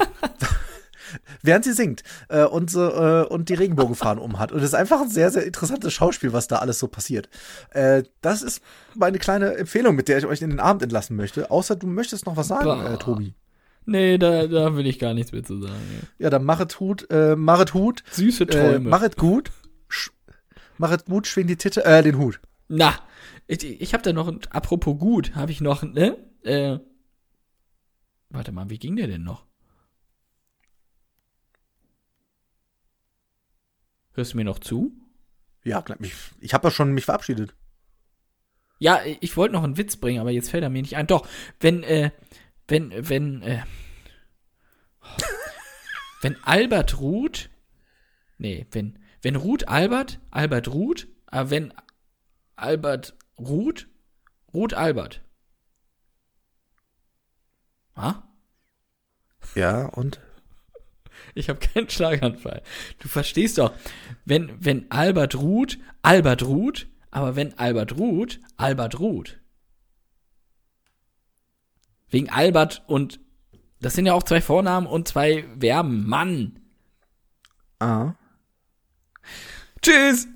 während 1.42 1.64
sie 1.64 1.74
singt 1.74 2.04
äh, 2.28 2.44
und, 2.44 2.70
so, 2.70 2.90
äh, 2.90 3.26
und 3.26 3.50
die 3.50 3.54
Regenbogenfahnen 3.54 4.22
umhat. 4.22 4.52
Und 4.52 4.60
es 4.60 4.66
ist 4.66 4.74
einfach 4.76 5.02
ein 5.02 5.10
sehr, 5.10 5.32
sehr 5.32 5.46
interessantes 5.46 5.94
Schauspiel, 5.94 6.34
was 6.34 6.48
da 6.48 6.58
alles 6.58 6.80
so 6.80 6.88
passiert. 6.88 7.30
Äh, 7.72 8.04
das 8.22 8.42
ist 8.42 8.62
meine 8.96 9.18
kleine 9.18 9.56
Empfehlung, 9.56 9.96
mit 9.96 10.08
der 10.08 10.18
ich 10.18 10.26
euch 10.26 10.42
in 10.42 10.50
den 10.50 10.60
Abend 10.60 10.84
entlassen 10.84 11.16
möchte. 11.16 11.52
Außer 11.52 11.76
du 11.76 11.88
möchtest 11.88 12.26
noch 12.26 12.36
was 12.36 12.48
sagen, 12.48 12.86
äh, 12.86 12.98
Tobi. 12.98 13.34
Nee, 13.86 14.18
da, 14.20 14.46
da 14.48 14.76
will 14.76 14.86
ich 14.86 15.00
gar 15.00 15.14
nichts 15.14 15.32
mehr 15.32 15.44
zu 15.44 15.60
sagen. 15.62 16.08
Ja, 16.20 16.30
dann 16.30 16.44
machet 16.44 16.80
Hut, 16.80 17.10
äh, 17.10 17.36
machet 17.36 17.74
Hut, 17.74 18.04
Süße 18.12 18.44
äh, 18.44 18.48
Träume. 18.48 18.90
machet 18.90 19.18
gut, 19.18 19.52
machet 20.78 21.06
gut, 21.06 21.26
schwing 21.28 21.48
die 21.48 21.56
Titte, 21.58 21.84
äh, 21.86 22.04
den 22.04 22.18
Hut. 22.18 22.40
Na, 22.68 22.94
ich, 23.48 23.64
ich 23.64 23.94
habe 23.94 24.04
da 24.04 24.14
noch, 24.14 24.28
ein- 24.28 24.42
apropos 24.52 24.98
gut, 25.00 25.34
habe 25.36 25.52
ich 25.52 25.60
noch, 25.62 25.82
ne? 25.82 26.18
Äh, 26.44 26.78
warte 28.30 28.52
mal, 28.52 28.70
wie 28.70 28.78
ging 28.78 28.96
der 28.96 29.08
denn 29.08 29.24
noch? 29.24 29.46
Hörst 34.14 34.34
du 34.34 34.38
mir 34.38 34.44
noch 34.44 34.60
zu? 34.60 34.92
Ja, 35.64 35.84
ich, 36.00 36.14
ich 36.40 36.54
habe 36.54 36.68
ja 36.68 36.72
schon 36.72 36.94
mich 36.94 37.06
verabschiedet. 37.06 37.56
Ja, 38.80 39.02
ich 39.20 39.36
wollte 39.36 39.54
noch 39.54 39.64
einen 39.64 39.78
Witz 39.78 39.98
bringen, 39.98 40.20
aber 40.20 40.32
jetzt 40.32 40.50
fällt 40.50 40.64
er 40.64 40.70
mir 40.70 40.82
nicht 40.82 40.96
ein. 40.96 41.08
Doch, 41.08 41.28
wenn, 41.60 41.84
äh, 41.84 42.12
wenn, 42.70 43.10
wenn, 43.10 43.42
äh, 43.42 43.64
wenn 46.22 46.42
Albert 46.44 47.00
Ruth, 47.00 47.50
nee, 48.38 48.66
wenn, 48.72 49.00
wenn 49.22 49.36
Ruth 49.36 49.68
Albert, 49.68 50.20
Albert 50.32 50.68
Ruth, 50.68 51.08
aber 51.28 51.50
wenn 51.50 51.74
Albert 52.56 53.16
Ruth, 53.38 53.88
Ruth 54.54 54.74
Albert. 54.74 55.22
Ha? 57.96 58.24
Ja, 59.56 59.86
und? 59.88 60.20
Ich 61.36 61.50
habe 61.50 61.60
keinen 61.60 61.90
Schlaganfall. 61.90 62.62
Du 63.00 63.08
verstehst 63.08 63.58
doch, 63.58 63.74
wenn, 64.26 64.64
wenn 64.64 64.90
Albert 64.92 65.36
Ruth, 65.36 65.78
Albert 66.02 66.44
Ruth, 66.44 66.88
aber 67.12 67.36
wenn 67.36 67.58
Albert 67.58 67.98
Ruth, 67.98 68.40
Albert 68.58 69.00
Ruth. 69.00 69.40
Wegen 72.10 72.30
Albert 72.30 72.84
und 72.88 73.20
das 73.82 73.94
sind 73.94 74.06
ja 74.06 74.14
auch 74.14 74.24
zwei 74.24 74.42
Vornamen 74.42 74.88
und 74.88 75.08
zwei 75.08 75.46
Verben. 75.60 76.08
Mann. 76.08 76.60
Ah. 77.80 78.14
Tschüss. 79.82 80.28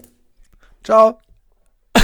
Ciao. 0.84 1.20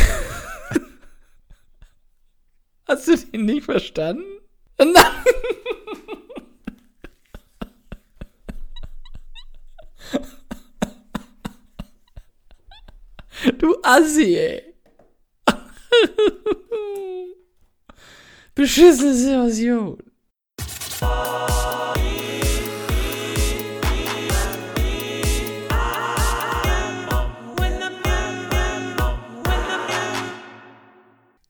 Hast 2.87 3.07
du 3.07 3.15
den 3.17 3.45
nicht 3.45 3.65
verstanden? 3.65 4.23
Nein. 4.77 4.93
Du 13.57 13.77
Assi, 13.83 14.35
ey. 14.35 14.75
Beschissene 18.55 19.13
Situation. 19.13 19.97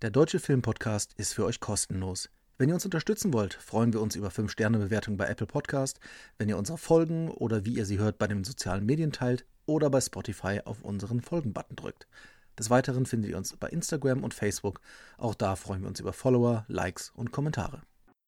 Der 0.01 0.11
Deutsche 0.11 0.39
Filmpodcast 0.39 1.13
ist 1.17 1.33
für 1.33 1.45
euch 1.45 1.59
kostenlos. 1.59 2.29
Wenn 2.57 2.69
ihr 2.69 2.75
uns 2.75 2.85
unterstützen 2.85 3.33
wollt, 3.33 3.53
freuen 3.53 3.93
wir 3.93 4.01
uns 4.01 4.15
über 4.15 4.29
5-Sterne-Bewertungen 4.29 5.17
bei 5.17 5.27
Apple 5.27 5.47
Podcast, 5.47 5.99
wenn 6.37 6.49
ihr 6.49 6.57
unsere 6.57 6.77
Folgen 6.77 7.29
oder 7.29 7.65
wie 7.65 7.75
ihr 7.75 7.85
sie 7.85 7.99
hört 7.99 8.17
bei 8.17 8.27
den 8.27 8.43
sozialen 8.43 8.85
Medien 8.85 9.11
teilt 9.11 9.45
oder 9.65 9.89
bei 9.89 10.01
Spotify 10.01 10.61
auf 10.65 10.83
unseren 10.83 11.21
Folgen-Button 11.21 11.75
drückt. 11.75 12.07
Des 12.59 12.69
Weiteren 12.69 13.05
findet 13.05 13.31
ihr 13.31 13.37
uns 13.37 13.55
bei 13.55 13.69
Instagram 13.69 14.21
und 14.21 14.33
Facebook. 14.33 14.81
Auch 15.17 15.33
da 15.33 15.55
freuen 15.55 15.81
wir 15.81 15.87
uns 15.87 16.01
über 16.01 16.11
Follower, 16.11 16.65
Likes 16.67 17.09
und 17.15 17.31
Kommentare. 17.31 17.81